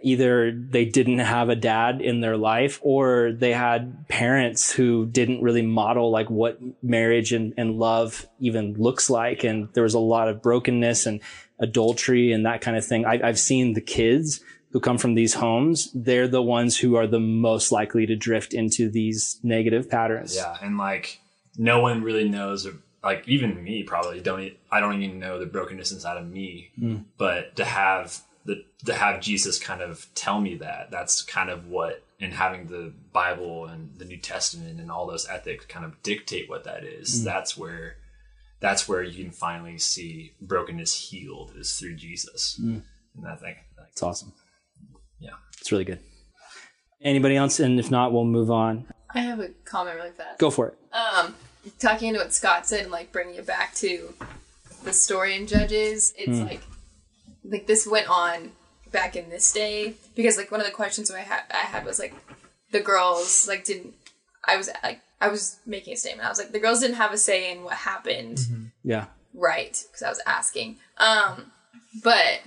either 0.04 0.52
they 0.52 0.86
didn't 0.86 1.20
have 1.20 1.50
a 1.50 1.56
dad 1.56 2.02
in 2.02 2.22
their 2.22 2.38
life 2.38 2.80
or 2.82 3.32
they 3.32 3.54
had 3.54 4.08
parents 4.08 4.72
who 4.72 5.06
didn't 5.06 5.42
really 5.42 5.62
model 5.62 6.12
like 6.12 6.30
what 6.30 6.60
marriage 6.84 7.34
and, 7.34 7.54
and 7.58 7.78
love 7.78 8.28
even 8.40 8.74
looks 8.74 9.10
like. 9.10 9.44
And 9.44 9.70
there 9.74 9.84
was 9.84 9.94
a 9.94 10.00
lot 10.00 10.28
of 10.28 10.42
brokenness 10.42 11.06
and 11.06 11.22
adultery 11.60 12.32
and 12.32 12.46
that 12.46 12.62
kind 12.62 12.78
of 12.78 12.86
thing. 12.86 13.06
I, 13.06 13.20
I've 13.24 13.40
seen 13.40 13.74
the 13.74 13.82
kids 13.82 14.42
who 14.72 14.80
come 14.80 14.98
from 14.98 15.16
these 15.16 15.36
homes. 15.36 15.92
They're 15.94 16.28
the 16.28 16.42
ones 16.42 16.78
who 16.78 16.96
are 16.96 17.08
the 17.08 17.20
most 17.20 17.72
likely 17.72 18.06
to 18.06 18.16
drift 18.16 18.54
into 18.54 18.90
these 18.90 19.40
negative 19.44 19.90
patterns. 19.90 20.36
yeah, 20.36 20.58
and 20.62 20.78
like 20.78 21.20
no 21.58 21.80
one 21.80 22.04
really 22.04 22.28
knows. 22.28 22.68
Like 23.04 23.28
even 23.28 23.64
me, 23.64 23.84
probably 23.84 24.22
don't. 24.22 24.54
I 24.72 24.80
don't 24.80 25.02
even 25.02 25.20
know 25.20 25.40
the 25.40 25.46
brokenness 25.46 25.92
inside 25.92 26.18
of 26.18 26.28
me. 26.28 26.70
Mm. 26.80 27.06
But 27.18 27.56
to 27.58 27.66
have 27.66 28.22
the 28.46 28.64
to 28.86 28.94
have 28.94 29.22
Jesus 29.22 29.60
kind 29.60 29.82
of 29.82 30.08
tell 30.16 30.42
me 30.42 30.56
that 30.56 30.92
that's 30.92 31.22
kind 31.22 31.50
of 31.50 31.68
what 31.68 32.04
and 32.20 32.34
having 32.34 32.68
the 32.68 32.94
Bible 33.12 33.66
and 33.66 33.96
the 33.98 34.06
New 34.06 34.18
Testament 34.18 34.80
and 34.80 34.92
all 34.92 35.08
those 35.08 35.28
ethics 35.28 35.66
kind 35.66 35.86
of 35.86 36.02
dictate 36.04 36.50
what 36.50 36.64
that 36.64 36.84
is. 36.84 37.22
Mm. 37.22 37.24
That's 37.26 37.58
where 37.58 37.98
that's 38.60 38.88
where 38.88 39.02
you 39.04 39.24
can 39.24 39.32
finally 39.32 39.78
see 39.78 40.34
brokenness 40.40 41.10
healed 41.10 41.54
is 41.58 41.80
through 41.80 41.96
Jesus. 41.96 42.60
Mm. 42.62 42.84
And 43.18 43.28
I 43.28 43.36
think 43.36 43.58
like, 43.78 43.88
It's 43.92 44.04
awesome. 44.04 44.34
Yeah. 45.20 45.32
It's 45.60 45.72
really 45.72 45.86
good. 45.86 46.00
Anybody 47.02 47.36
else? 47.36 47.60
And 47.60 47.80
if 47.80 47.90
not, 47.90 48.14
we'll 48.14 48.26
move 48.26 48.52
on. 48.52 48.86
I 49.14 49.20
have 49.22 49.40
a 49.40 49.50
comment 49.66 49.96
really 49.98 50.12
fast. 50.12 50.40
Go 50.40 50.52
for 50.52 50.68
it. 50.68 50.78
um 50.94 51.36
talking 51.80 52.10
into 52.10 52.20
what 52.20 52.34
scott 52.34 52.66
said 52.66 52.82
and 52.82 52.92
like 52.92 53.12
bringing 53.12 53.36
it 53.36 53.46
back 53.46 53.74
to 53.76 54.14
the 54.84 54.92
story 54.92 55.36
in 55.36 55.46
judges 55.46 56.12
it's 56.18 56.40
mm. 56.40 56.50
like 56.50 56.62
like 57.52 57.68
this 57.68 57.86
went 57.86 58.08
on 58.10 58.52
back 58.92 59.16
in 59.16 59.30
this 59.30 59.52
day 59.54 59.94
because 60.16 60.36
like 60.38 60.50
one 60.52 60.60
of 60.62 60.66
the 60.66 60.74
questions 60.74 61.12
I 61.12 61.20
had 61.22 61.44
I 61.52 61.58
had 61.74 61.86
was 61.86 62.00
like 62.00 62.14
the 62.72 62.80
girls 62.80 63.48
like 63.48 63.64
didn't 63.66 63.94
I 64.46 64.58
was 64.58 64.70
like 64.84 65.02
I 65.20 65.28
was 65.28 65.60
making 65.66 65.94
a 65.94 65.98
statement 65.98 66.26
I 66.26 66.30
was 66.30 66.40
like 66.40 66.52
the 66.52 66.60
girls 66.60 66.80
didn't 66.80 66.96
have 66.96 67.14
a 67.14 67.18
say 67.18 67.52
in 67.52 67.64
what 67.64 67.74
happened 67.76 68.40
Yeah. 68.84 69.06
right 69.34 69.72
because 69.88 70.02
I 70.02 70.10
was 70.10 70.22
asking 70.26 70.78
um 70.98 71.52
but 72.04 72.40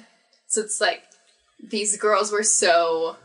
so 0.49 0.61
it's 0.63 0.81
like 0.81 1.03
these 1.63 1.97
girls 1.97 2.33
were 2.33 2.43
so 2.43 3.17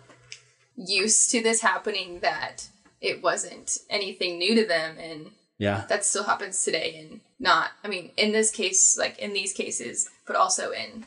used 0.78 1.30
to 1.32 1.42
this 1.42 1.62
happening 1.62 2.20
that 2.22 2.68
it 3.02 3.22
wasn't 3.22 3.80
anything 3.90 4.38
new 4.38 4.56
to 4.56 4.66
them 4.66 4.98
and 4.98 5.32
Yeah. 5.58 5.86
that 5.90 6.06
still 6.06 6.24
happens 6.24 6.64
today 6.64 6.96
and 7.00 7.20
not 7.40 7.72
i 7.84 7.88
mean 7.88 8.12
in 8.18 8.32
this 8.32 8.50
case 8.52 8.98
like 8.98 9.18
in 9.20 9.34
these 9.34 9.54
cases 9.54 10.10
but 10.26 10.36
also 10.36 10.72
in 10.72 11.06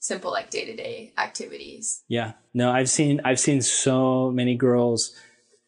simple 0.00 0.30
like 0.30 0.50
day-to-day 0.50 1.12
activities 1.16 2.02
Yeah. 2.08 2.32
No, 2.52 2.70
I've 2.70 2.90
seen 2.90 3.20
I've 3.24 3.38
seen 3.38 3.62
so 3.62 4.30
many 4.30 4.56
girls 4.56 5.14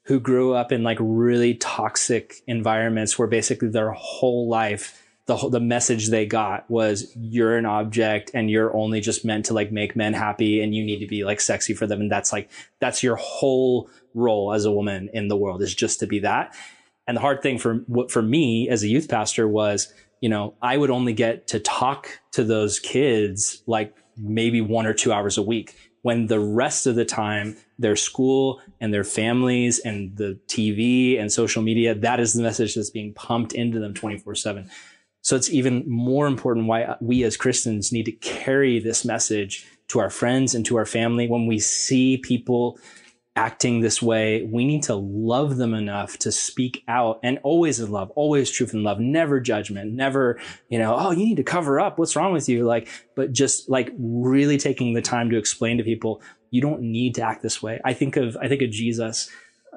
who 0.06 0.18
grew 0.18 0.52
up 0.52 0.72
in 0.72 0.82
like 0.82 0.98
really 1.00 1.54
toxic 1.54 2.42
environments 2.46 3.18
where 3.18 3.28
basically 3.28 3.68
their 3.68 3.92
whole 3.92 4.48
life 4.48 4.98
the 5.26 5.36
whole, 5.36 5.50
the 5.50 5.60
message 5.60 6.08
they 6.08 6.26
got 6.26 6.68
was 6.68 7.12
you're 7.16 7.56
an 7.56 7.66
object 7.66 8.32
and 8.34 8.50
you're 8.50 8.74
only 8.76 9.00
just 9.00 9.24
meant 9.24 9.44
to 9.46 9.54
like 9.54 9.70
make 9.70 9.94
men 9.94 10.12
happy 10.12 10.60
and 10.60 10.74
you 10.74 10.84
need 10.84 10.98
to 10.98 11.06
be 11.06 11.24
like 11.24 11.40
sexy 11.40 11.74
for 11.74 11.86
them 11.86 12.00
and 12.00 12.10
that's 12.10 12.32
like 12.32 12.50
that's 12.80 13.02
your 13.02 13.16
whole 13.16 13.88
role 14.14 14.52
as 14.52 14.64
a 14.64 14.72
woman 14.72 15.08
in 15.12 15.28
the 15.28 15.36
world 15.36 15.62
is 15.62 15.74
just 15.74 16.00
to 16.00 16.06
be 16.06 16.18
that. 16.20 16.54
And 17.06 17.16
the 17.16 17.20
hard 17.20 17.42
thing 17.42 17.58
for 17.58 17.76
what 17.86 18.10
for 18.10 18.22
me 18.22 18.68
as 18.68 18.82
a 18.82 18.88
youth 18.88 19.08
pastor 19.08 19.46
was, 19.46 19.92
you 20.20 20.28
know, 20.28 20.54
I 20.60 20.76
would 20.76 20.90
only 20.90 21.12
get 21.12 21.46
to 21.48 21.60
talk 21.60 22.20
to 22.32 22.44
those 22.44 22.78
kids 22.78 23.62
like 23.66 23.94
maybe 24.16 24.60
one 24.60 24.86
or 24.86 24.94
two 24.94 25.12
hours 25.12 25.38
a 25.38 25.42
week 25.42 25.76
when 26.02 26.26
the 26.26 26.40
rest 26.40 26.86
of 26.86 26.96
the 26.96 27.04
time 27.04 27.56
their 27.78 27.96
school 27.96 28.60
and 28.80 28.92
their 28.92 29.04
families 29.04 29.78
and 29.80 30.16
the 30.16 30.38
TV 30.46 31.18
and 31.18 31.32
social 31.32 31.62
media, 31.62 31.94
that 31.94 32.20
is 32.20 32.34
the 32.34 32.42
message 32.42 32.74
that's 32.74 32.90
being 32.90 33.14
pumped 33.14 33.52
into 33.52 33.78
them 33.78 33.94
24 33.94 34.34
seven. 34.34 34.70
So 35.22 35.36
it's 35.36 35.50
even 35.50 35.88
more 35.88 36.26
important 36.26 36.66
why 36.66 36.96
we 37.00 37.22
as 37.22 37.36
Christians 37.36 37.92
need 37.92 38.06
to 38.06 38.12
carry 38.12 38.80
this 38.80 39.04
message 39.04 39.64
to 39.88 40.00
our 40.00 40.10
friends 40.10 40.54
and 40.54 40.66
to 40.66 40.76
our 40.76 40.86
family 40.86 41.28
when 41.28 41.46
we 41.46 41.60
see 41.60 42.16
people 42.16 42.78
acting 43.34 43.80
this 43.80 44.02
way, 44.02 44.42
we 44.42 44.64
need 44.64 44.82
to 44.84 44.94
love 44.94 45.56
them 45.56 45.72
enough 45.72 46.18
to 46.18 46.30
speak 46.30 46.84
out 46.86 47.18
and 47.22 47.38
always 47.42 47.80
in 47.80 47.90
love, 47.90 48.10
always 48.10 48.50
truth 48.50 48.74
and 48.74 48.84
love, 48.84 49.00
never 49.00 49.40
judgment, 49.40 49.92
never, 49.92 50.38
you 50.68 50.78
know, 50.78 50.94
oh, 50.98 51.12
you 51.12 51.24
need 51.24 51.38
to 51.38 51.42
cover 51.42 51.80
up. 51.80 51.98
What's 51.98 52.14
wrong 52.14 52.32
with 52.32 52.48
you? 52.48 52.64
Like, 52.64 52.88
but 53.16 53.32
just 53.32 53.70
like 53.70 53.90
really 53.98 54.58
taking 54.58 54.92
the 54.92 55.00
time 55.00 55.30
to 55.30 55.38
explain 55.38 55.78
to 55.78 55.84
people, 55.84 56.20
you 56.50 56.60
don't 56.60 56.82
need 56.82 57.14
to 57.14 57.22
act 57.22 57.42
this 57.42 57.62
way. 57.62 57.80
I 57.84 57.94
think 57.94 58.16
of, 58.16 58.36
I 58.36 58.48
think 58.48 58.60
of 58.60 58.70
Jesus. 58.70 59.30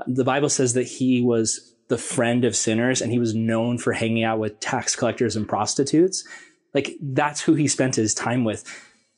The 0.05 0.25
Bible 0.25 0.49
says 0.49 0.73
that 0.73 0.83
he 0.83 1.21
was 1.21 1.73
the 1.87 1.97
friend 1.97 2.43
of 2.43 2.55
sinners 2.55 3.01
and 3.01 3.11
he 3.11 3.19
was 3.19 3.33
known 3.33 3.77
for 3.77 3.93
hanging 3.93 4.23
out 4.23 4.39
with 4.39 4.59
tax 4.59 4.97
collectors 4.97 5.37
and 5.37 5.47
prostitutes. 5.47 6.27
Like 6.73 6.97
that's 7.01 7.39
who 7.39 7.53
he 7.53 7.69
spent 7.69 7.95
his 7.95 8.13
time 8.13 8.43
with. 8.43 8.65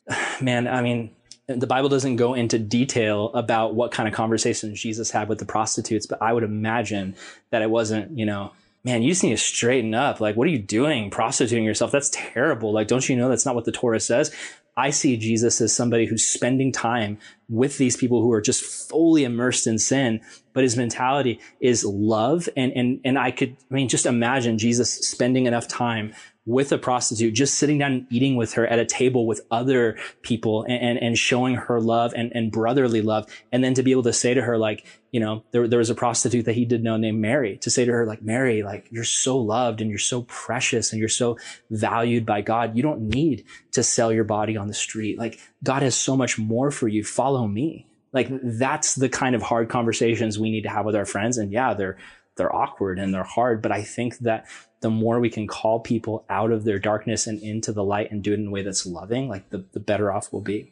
Man, 0.42 0.68
I 0.68 0.82
mean, 0.84 1.16
the 1.48 1.68
Bible 1.68 1.90
doesn't 1.90 2.18
go 2.18 2.34
into 2.34 2.60
detail 2.60 3.32
about 3.34 3.74
what 3.74 3.92
kind 3.92 4.08
of 4.08 4.14
conversations 4.14 4.82
Jesus 4.82 5.12
had 5.12 5.30
with 5.30 5.40
the 5.40 5.46
prostitutes, 5.46 6.06
but 6.06 6.22
I 6.22 6.34
would 6.34 6.44
imagine 6.44 7.16
that 7.52 7.62
it 7.62 7.70
wasn't, 7.70 8.18
you 8.18 8.26
know, 8.26 8.52
man, 8.84 9.02
you 9.02 9.12
just 9.12 9.24
need 9.24 9.32
to 9.32 9.38
straighten 9.38 9.94
up. 9.94 10.20
Like, 10.20 10.36
what 10.36 10.48
are 10.48 10.52
you 10.52 10.60
doing? 10.60 11.10
Prostituting 11.10 11.64
yourself? 11.64 11.92
That's 11.92 12.10
terrible. 12.12 12.74
Like, 12.74 12.88
don't 12.88 13.08
you 13.08 13.16
know 13.16 13.30
that's 13.30 13.46
not 13.46 13.56
what 13.56 13.66
the 13.66 13.72
Torah 13.72 14.00
says? 14.00 14.34
I 14.76 14.92
see 14.92 15.18
Jesus 15.18 15.60
as 15.60 15.74
somebody 15.74 16.06
who's 16.06 16.26
spending 16.26 16.72
time 16.72 17.18
with 17.50 17.78
these 17.78 17.98
people 17.98 18.22
who 18.22 18.32
are 18.32 18.42
just 18.42 18.64
fully 18.64 19.24
immersed 19.24 19.66
in 19.66 19.80
sin, 19.80 20.22
but 20.54 20.64
his 20.64 20.78
mentality 20.78 21.40
is 21.60 21.84
love. 21.84 22.48
And, 22.56 22.72
and, 22.74 23.00
and 23.04 23.18
I 23.18 23.32
could, 23.32 23.56
I 23.72 23.74
mean, 23.74 23.90
just 23.90 24.06
imagine 24.06 24.60
Jesus 24.60 24.94
spending 24.94 25.48
enough 25.48 25.68
time 25.68 26.14
with 26.48 26.72
a 26.72 26.78
prostitute, 26.78 27.34
just 27.34 27.56
sitting 27.56 27.78
down 27.78 27.92
and 27.92 28.08
eating 28.10 28.38
with 28.38 28.54
her 28.54 28.66
at 28.66 28.80
a 28.80 28.86
table 28.86 29.28
with 29.28 29.42
other 29.52 29.98
people 30.22 30.64
and, 30.64 30.82
and, 30.82 30.98
and, 31.00 31.18
showing 31.18 31.56
her 31.56 31.82
love 31.82 32.14
and, 32.16 32.32
and 32.34 32.54
brotherly 32.54 33.02
love. 33.02 33.28
And 33.52 33.62
then 33.62 33.74
to 33.74 33.84
be 33.84 33.92
able 33.92 34.04
to 34.04 34.14
say 34.14 34.34
to 34.34 34.42
her, 34.42 34.58
like, 34.58 34.86
you 35.12 35.20
know, 35.20 35.44
there, 35.52 35.68
there 35.68 35.80
was 35.80 35.90
a 35.90 35.96
prostitute 35.96 36.46
that 36.46 36.54
he 36.54 36.64
did 36.64 36.84
know 36.84 36.96
named 36.96 37.20
Mary 37.20 37.58
to 37.58 37.70
say 37.70 37.84
to 37.84 37.92
her, 37.92 38.06
like, 38.06 38.22
Mary, 38.22 38.64
like, 38.64 38.88
you're 38.90 39.04
so 39.04 39.38
loved 39.38 39.82
and 39.82 39.90
you're 39.90 40.00
so 40.00 40.22
precious 40.24 40.94
and 40.94 41.02
you're 41.02 41.10
so 41.10 41.38
valued 41.70 42.26
by 42.26 42.40
God. 42.40 42.78
You 42.78 42.82
don't 42.82 43.10
need 43.10 43.44
to 43.74 43.84
sell 43.84 44.14
your 44.14 44.24
body 44.24 44.56
on 44.56 44.68
the 44.68 44.74
street. 44.74 45.20
Like, 45.20 45.42
God 45.66 45.82
has 45.82 45.96
so 45.96 46.16
much 46.16 46.40
more 46.40 46.72
for 46.72 46.88
you. 46.88 47.04
Follow 47.04 47.46
me. 47.46 47.88
Like, 48.14 48.30
that's 48.42 48.96
the 48.96 49.10
kind 49.10 49.36
of 49.36 49.42
hard 49.42 49.68
conversations 49.68 50.40
we 50.40 50.50
need 50.50 50.64
to 50.64 50.70
have 50.70 50.86
with 50.86 50.96
our 50.96 51.06
friends. 51.06 51.38
And 51.38 51.52
yeah, 51.52 51.74
they're, 51.74 51.98
they're 52.38 52.56
awkward 52.56 53.00
and 53.00 53.14
they're 53.14 53.24
hard, 53.24 53.62
but 53.62 53.74
I 53.74 53.84
think 53.84 54.20
that 54.20 54.46
the 54.82 54.90
more 54.90 55.20
we 55.20 55.30
can 55.30 55.48
call 55.48 55.80
people 55.80 56.26
out 56.30 56.52
of 56.52 56.64
their 56.64 56.80
darkness 56.80 57.28
and 57.28 57.42
into 57.42 57.72
the 57.72 57.84
light 57.84 58.12
and 58.12 58.24
do 58.24 58.34
it 58.34 58.40
in 58.40 58.48
a 58.48 58.52
way 58.52 58.62
that's 58.62 58.86
loving, 58.86 59.28
like 59.28 59.50
the, 59.50 59.66
the 59.72 59.80
better 59.80 60.12
off 60.12 60.32
we'll 60.32 60.42
be. 60.42 60.72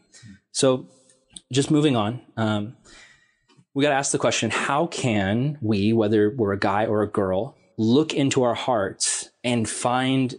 So 0.52 0.88
just 1.52 1.72
moving 1.72 1.96
on, 1.96 2.22
um, 2.38 2.76
we 3.74 3.84
got 3.84 3.89
to 3.89 3.96
ask 3.96 4.12
the 4.12 4.18
question, 4.18 4.52
how 4.52 4.88
can 4.88 5.58
we, 5.62 5.91
whether 5.91 6.34
we're 6.36 6.54
a 6.54 6.60
guy 6.60 6.86
or 6.86 7.02
a 7.02 7.10
girl, 7.10 7.58
look 7.78 8.13
into 8.13 8.44
our 8.44 8.54
hearts 8.54 9.30
and 9.44 9.68
find 9.68 10.36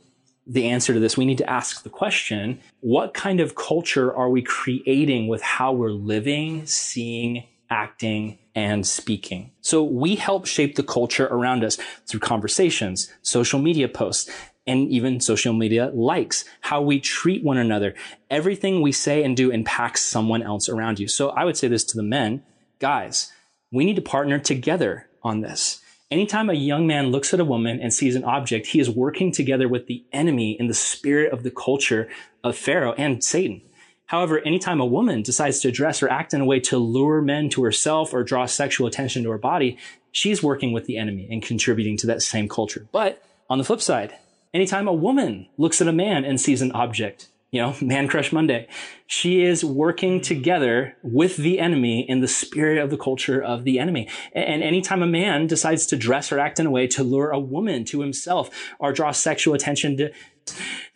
the 0.47 0.69
answer 0.69 0.95
to 0.95 1.01
this? 1.01 1.17
We 1.17 1.27
need 1.27 1.39
to 1.39 1.51
ask 1.51 1.83
the 1.83 1.91
question, 1.91 2.61
what 2.81 3.13
kind 3.13 3.41
of 3.41 3.55
culture 3.55 4.15
are 4.15 4.31
we 4.31 4.43
creating 4.43 5.29
with 5.29 5.43
how 5.43 5.73
we're 5.73 5.91
living, 5.91 6.65
seeing, 6.67 7.45
acting, 7.69 8.39
and 8.57 8.87
speaking. 8.87 9.53
So 9.61 9.85
we 9.85 10.17
help 10.17 10.47
shape 10.47 10.75
the 10.75 10.83
culture 10.83 11.27
around 11.27 11.63
us 11.63 11.79
through 12.07 12.21
conversations, 12.21 13.13
social 13.21 13.61
media 13.61 13.87
posts, 13.87 14.31
and 14.67 14.89
even 14.89 15.21
social 15.21 15.53
media 15.53 15.91
likes, 15.95 16.45
how 16.63 16.81
we 16.81 16.99
treat 16.99 17.45
one 17.45 17.59
another. 17.59 17.95
Everything 18.31 18.81
we 18.81 18.91
say 18.91 19.23
and 19.23 19.37
do 19.37 19.51
impacts 19.51 20.03
someone 20.03 20.43
else 20.43 20.69
around 20.69 20.99
you. 20.99 21.07
So 21.07 21.29
I 21.29 21.45
would 21.45 21.57
say 21.57 21.69
this 21.69 21.85
to 21.85 21.97
the 21.97 22.03
men, 22.03 22.43
guys, 22.81 23.31
we 23.71 23.85
need 23.85 23.97
to 23.97 24.03
partner 24.03 24.39
together 24.39 25.07
on 25.23 25.43
this. 25.43 25.83
Anytime 26.11 26.49
a 26.49 26.55
young 26.55 26.87
man 26.87 27.09
looks 27.09 27.35
at 27.35 27.41
a 27.41 27.45
woman 27.45 27.81
and 27.81 27.93
sees 27.93 28.17
an 28.17 28.25
object, 28.25 28.69
he 28.69 28.81
is 28.81 28.89
working 28.89 29.33
together 29.33 29.69
with 29.69 29.87
the 29.87 30.05
enemy 30.13 30.57
in 30.59 30.67
the 30.67 30.75
spirit 30.75 31.33
of 31.33 31.43
the 31.43 31.51
culture 31.51 32.09
of 32.43 32.57
Pharaoh 32.57 32.95
and 32.95 33.23
Satan. 33.23 33.61
However, 34.07 34.41
anytime 34.41 34.81
a 34.81 34.87
woman 34.87 35.23
decides 35.23 35.61
to 35.61 35.73
dress 35.73 36.03
or 36.03 36.09
act 36.09 36.33
in 36.33 36.41
a 36.41 36.45
way 36.45 36.61
to 36.61 36.79
lure 36.79 37.21
men 37.21 37.49
to 37.51 37.63
herself 37.65 38.15
or 38.15 38.23
draw 38.23 38.47
sexual 38.47 38.87
attention 38.87 39.25
to 39.25 39.31
her 39.31 39.39
body, 39.39 39.79
she's 40.13 40.43
working 40.43 40.73
with 40.73 40.87
the 40.87 40.97
enemy 40.97 41.29
and 41.31 41.43
contributing 41.43 41.97
to 41.99 42.07
that 42.07 42.23
same 42.23 42.49
culture. 42.49 42.87
But 42.93 43.23
on 43.51 43.59
the 43.59 43.65
flip 43.65 43.83
side, 43.83 44.15
anytime 44.55 44.87
a 44.87 44.93
woman 44.93 45.49
looks 45.59 45.81
at 45.81 45.89
a 45.89 45.93
man 45.93 46.25
and 46.25 46.41
sees 46.41 46.63
an 46.63 46.73
object, 46.73 47.29
you 47.51 47.61
know, 47.61 47.75
Man 47.81 48.07
Crush 48.07 48.33
Monday, 48.33 48.69
she 49.07 49.43
is 49.43 49.65
working 49.65 50.21
together 50.21 50.97
with 51.03 51.37
the 51.37 51.59
enemy 51.59 52.09
in 52.09 52.21
the 52.21 52.29
spirit 52.29 52.79
of 52.79 52.91
the 52.91 52.99
culture 52.99 53.43
of 53.43 53.65
the 53.65 53.79
enemy. 53.79 54.09
And 54.33 54.63
anytime 54.63 55.03
a 55.03 55.07
man 55.07 55.47
decides 55.47 55.87
to 55.87 55.97
dress 55.97 56.31
or 56.31 56.39
act 56.39 56.61
in 56.61 56.67
a 56.67 56.71
way 56.71 56.87
to 56.89 57.03
lure 57.03 57.31
a 57.31 57.41
woman 57.41 57.85
to 57.87 58.01
himself 58.01 58.51
or 58.79 58.93
draw 58.93 59.11
sexual 59.11 59.55
attention 59.55 59.97
to, 59.97 60.13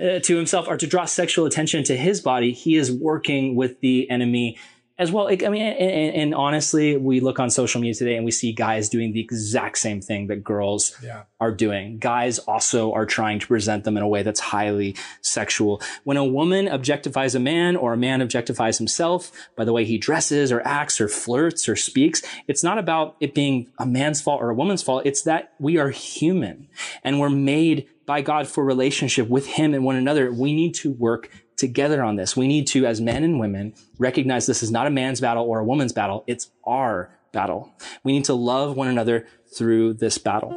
Uh, 0.01 0.19
to 0.21 0.37
himself 0.37 0.67
or 0.69 0.77
to 0.77 0.87
draw 0.87 1.05
sexual 1.05 1.45
attention 1.45 1.85
to 1.85 1.97
his 1.97 2.21
body, 2.21 2.53
he 2.53 2.77
is 2.77 2.91
working 2.91 3.55
with 3.55 3.81
the 3.81 4.09
enemy 4.11 4.57
as 4.99 5.11
well. 5.11 5.29
I 5.29 5.37
mean, 5.49 5.63
and, 5.63 6.15
and, 6.15 6.35
honestly, 6.35 6.95
we 6.95 7.21
look 7.21 7.41
on 7.41 7.49
social 7.49 7.81
media 7.81 7.95
today 7.95 8.17
and 8.17 8.25
we 8.25 8.31
see 8.31 8.53
guys 8.53 8.91
doing 8.91 9.13
the 9.13 9.21
exact 9.21 9.79
same 9.79 10.03
thing 10.03 10.27
that 10.27 10.45
girls 10.45 10.95
Yeah. 11.03 11.23
are 11.41 11.53
doing. 11.53 11.97
Guys 11.99 12.39
also 12.39 12.93
are 12.93 13.07
trying 13.07 13.39
to 13.39 13.47
present 13.47 13.85
them 13.85 13.97
in 13.97 14.03
a 14.03 14.09
way 14.09 14.23
that's 14.23 14.41
highly 14.41 14.95
sexual. 15.23 15.81
When 16.05 16.19
a 16.19 16.25
woman 16.25 16.67
objectifies 16.67 17.35
a 17.35 17.39
man 17.39 17.77
or 17.77 17.95
a 17.95 17.97
man 17.97 18.21
objectifies 18.21 18.77
himself 18.77 19.33
by 19.57 19.65
the 19.65 19.73
way 19.73 19.87
he 19.87 19.97
dresses 19.97 20.53
or 20.53 20.61
acts 20.67 21.01
or 21.01 21.09
flirts 21.09 21.67
or 21.67 21.77
speaks, 21.77 22.21
it's 22.47 22.63
not 22.63 22.77
about 22.77 23.17
it 23.21 23.35
being 23.35 23.69
a 23.79 23.87
man's 23.87 24.21
fault 24.21 24.43
or 24.43 24.51
a 24.51 24.55
woman's 24.55 24.83
fault. 24.83 25.07
It's 25.07 25.23
that 25.23 25.53
we 25.59 25.79
are 25.79 25.89
human 25.89 26.69
and 27.03 27.19
we're 27.21 27.31
made 27.31 27.87
by 28.11 28.23
God 28.23 28.49
for 28.49 28.65
relationship 28.65 29.29
with 29.29 29.47
him 29.47 29.73
and 29.73 29.85
one 29.85 29.95
another. 29.95 30.33
We 30.33 30.53
need 30.53 30.75
to 30.75 30.91
work 30.91 31.31
together 31.57 32.03
on 32.03 32.17
this. 32.17 32.37
We 32.37 32.49
need 32.49 32.67
to, 32.67 32.85
as 32.85 33.01
men 33.01 33.23
and 33.23 33.39
women, 33.39 33.73
recognize 33.99 34.47
this 34.47 34.65
is 34.65 34.73
not 34.73 34.89
a 34.89 34.91
man's 34.91 35.21
battle 35.21 35.45
or 35.45 35.61
a 35.61 35.65
woman's 35.65 35.93
battle. 35.93 36.25
It's 36.27 36.51
our 36.65 37.17
battle. 37.31 37.73
We 38.03 38.11
need 38.11 38.25
to 38.25 38.35
love 38.35 38.77
one 38.77 38.89
another 38.89 39.29
through 39.55 39.95
this 39.95 40.19
battle. 40.19 40.51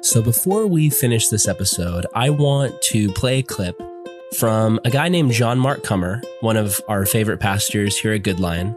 So 0.00 0.20
before 0.20 0.66
we 0.66 0.90
finish 0.90 1.28
this 1.28 1.46
episode, 1.46 2.04
I 2.12 2.30
want 2.30 2.82
to 2.90 3.12
play 3.12 3.38
a 3.38 3.42
clip 3.44 3.80
from 4.40 4.80
a 4.84 4.90
guy 4.90 5.08
named 5.08 5.30
John 5.30 5.60
Mark 5.60 5.84
Comer, 5.84 6.20
one 6.40 6.56
of 6.56 6.80
our 6.88 7.06
favorite 7.06 7.38
pastors 7.38 7.96
here 7.96 8.12
at 8.12 8.24
Good 8.24 8.40
Lion. 8.40 8.76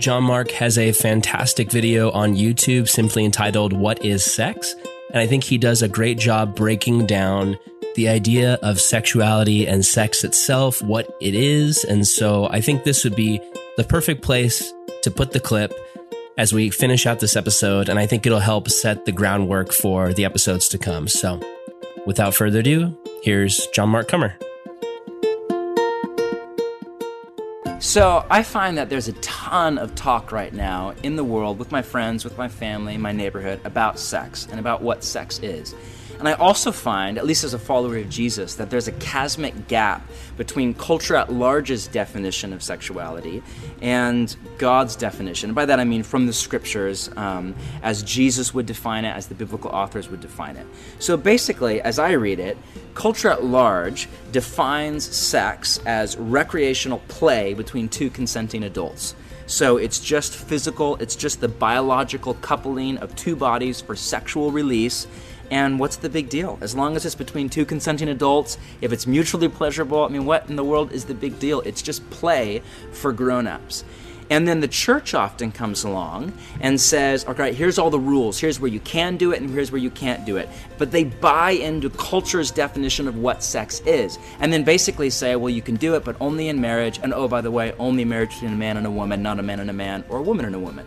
John 0.00 0.24
Mark 0.24 0.50
has 0.52 0.78
a 0.78 0.92
fantastic 0.92 1.70
video 1.70 2.10
on 2.12 2.34
YouTube 2.34 2.88
simply 2.88 3.22
entitled 3.22 3.74
What 3.74 4.02
is 4.02 4.24
Sex? 4.24 4.74
And 5.10 5.20
I 5.20 5.26
think 5.26 5.44
he 5.44 5.58
does 5.58 5.82
a 5.82 5.88
great 5.88 6.18
job 6.18 6.56
breaking 6.56 7.04
down 7.04 7.58
the 7.96 8.08
idea 8.08 8.54
of 8.62 8.80
sexuality 8.80 9.68
and 9.68 9.84
sex 9.84 10.24
itself, 10.24 10.80
what 10.80 11.14
it 11.20 11.34
is. 11.34 11.84
And 11.84 12.06
so 12.08 12.46
I 12.46 12.62
think 12.62 12.84
this 12.84 13.04
would 13.04 13.14
be 13.14 13.42
the 13.76 13.84
perfect 13.84 14.22
place 14.22 14.72
to 15.02 15.10
put 15.10 15.32
the 15.32 15.40
clip 15.40 15.74
as 16.38 16.50
we 16.50 16.70
finish 16.70 17.04
out 17.04 17.20
this 17.20 17.36
episode. 17.36 17.90
And 17.90 17.98
I 17.98 18.06
think 18.06 18.24
it'll 18.24 18.38
help 18.38 18.70
set 18.70 19.04
the 19.04 19.12
groundwork 19.12 19.70
for 19.70 20.14
the 20.14 20.24
episodes 20.24 20.66
to 20.70 20.78
come. 20.78 21.08
So 21.08 21.40
without 22.06 22.34
further 22.34 22.60
ado, 22.60 22.96
here's 23.22 23.66
John 23.66 23.90
Mark 23.90 24.08
Comer. 24.08 24.34
So 27.80 28.26
I 28.28 28.42
find 28.42 28.76
that 28.76 28.90
there's 28.90 29.08
a 29.08 29.14
ton 29.14 29.78
of 29.78 29.94
talk 29.94 30.32
right 30.32 30.52
now 30.52 30.92
in 31.02 31.16
the 31.16 31.24
world 31.24 31.58
with 31.58 31.72
my 31.72 31.80
friends, 31.80 32.24
with 32.24 32.36
my 32.36 32.46
family, 32.46 32.98
my 32.98 33.10
neighborhood 33.10 33.58
about 33.64 33.98
sex 33.98 34.46
and 34.50 34.60
about 34.60 34.82
what 34.82 35.02
sex 35.02 35.38
is. 35.38 35.74
And 36.20 36.28
I 36.28 36.34
also 36.34 36.70
find, 36.70 37.16
at 37.16 37.24
least 37.24 37.44
as 37.44 37.54
a 37.54 37.58
follower 37.58 37.96
of 37.96 38.10
Jesus, 38.10 38.54
that 38.56 38.68
there's 38.68 38.88
a 38.88 38.92
chasmic 38.92 39.68
gap 39.68 40.06
between 40.36 40.74
culture 40.74 41.16
at 41.16 41.32
large's 41.32 41.86
definition 41.86 42.52
of 42.52 42.62
sexuality 42.62 43.42
and 43.80 44.36
God's 44.58 44.96
definition. 44.96 45.48
And 45.48 45.54
by 45.54 45.64
that 45.64 45.80
I 45.80 45.84
mean 45.84 46.02
from 46.02 46.26
the 46.26 46.34
scriptures, 46.34 47.08
um, 47.16 47.54
as 47.82 48.02
Jesus 48.02 48.52
would 48.52 48.66
define 48.66 49.06
it, 49.06 49.16
as 49.16 49.28
the 49.28 49.34
biblical 49.34 49.70
authors 49.70 50.10
would 50.10 50.20
define 50.20 50.56
it. 50.56 50.66
So 50.98 51.16
basically, 51.16 51.80
as 51.80 51.98
I 51.98 52.12
read 52.12 52.38
it, 52.38 52.58
culture 52.92 53.30
at 53.30 53.42
large 53.42 54.06
defines 54.30 55.04
sex 55.04 55.80
as 55.86 56.18
recreational 56.18 56.98
play 57.08 57.54
between 57.54 57.88
two 57.88 58.10
consenting 58.10 58.64
adults. 58.64 59.14
So 59.50 59.78
it's 59.78 59.98
just 59.98 60.36
physical, 60.36 60.94
it's 60.96 61.16
just 61.16 61.40
the 61.40 61.48
biological 61.48 62.34
coupling 62.34 62.98
of 62.98 63.16
two 63.16 63.34
bodies 63.34 63.80
for 63.80 63.96
sexual 63.96 64.52
release. 64.52 65.08
And 65.50 65.80
what's 65.80 65.96
the 65.96 66.08
big 66.08 66.28
deal? 66.28 66.58
As 66.60 66.74
long 66.74 66.96
as 66.96 67.04
it's 67.04 67.14
between 67.14 67.48
two 67.48 67.64
consenting 67.64 68.08
adults, 68.08 68.56
if 68.80 68.92
it's 68.92 69.06
mutually 69.06 69.48
pleasurable, 69.48 70.04
I 70.04 70.08
mean, 70.08 70.24
what 70.24 70.48
in 70.48 70.56
the 70.56 70.64
world 70.64 70.92
is 70.92 71.06
the 71.06 71.14
big 71.14 71.38
deal? 71.38 71.60
It's 71.62 71.82
just 71.82 72.08
play 72.10 72.62
for 72.92 73.12
grown 73.12 73.46
ups. 73.46 73.84
And 74.30 74.46
then 74.46 74.60
the 74.60 74.68
church 74.68 75.12
often 75.12 75.50
comes 75.50 75.82
along 75.82 76.32
and 76.60 76.80
says, 76.80 77.24
all 77.24 77.34
right, 77.34 77.52
here's 77.52 77.80
all 77.80 77.90
the 77.90 77.98
rules. 77.98 78.38
Here's 78.38 78.60
where 78.60 78.70
you 78.70 78.78
can 78.78 79.16
do 79.16 79.32
it 79.32 79.40
and 79.40 79.50
here's 79.50 79.72
where 79.72 79.80
you 79.80 79.90
can't 79.90 80.24
do 80.24 80.36
it. 80.36 80.48
But 80.78 80.92
they 80.92 81.02
buy 81.02 81.50
into 81.50 81.90
culture's 81.90 82.52
definition 82.52 83.08
of 83.08 83.18
what 83.18 83.42
sex 83.42 83.80
is. 83.80 84.20
And 84.38 84.52
then 84.52 84.62
basically 84.62 85.10
say, 85.10 85.34
well, 85.34 85.50
you 85.50 85.62
can 85.62 85.74
do 85.74 85.96
it, 85.96 86.04
but 86.04 86.16
only 86.20 86.46
in 86.46 86.60
marriage. 86.60 87.00
And 87.02 87.12
oh, 87.12 87.26
by 87.26 87.40
the 87.40 87.50
way, 87.50 87.72
only 87.80 88.04
marriage 88.04 88.30
between 88.30 88.52
a 88.52 88.56
man 88.56 88.76
and 88.76 88.86
a 88.86 88.90
woman, 88.90 89.20
not 89.20 89.40
a 89.40 89.42
man 89.42 89.58
and 89.58 89.68
a 89.68 89.72
man 89.72 90.04
or 90.08 90.18
a 90.18 90.22
woman 90.22 90.44
and 90.46 90.54
a 90.54 90.60
woman. 90.60 90.86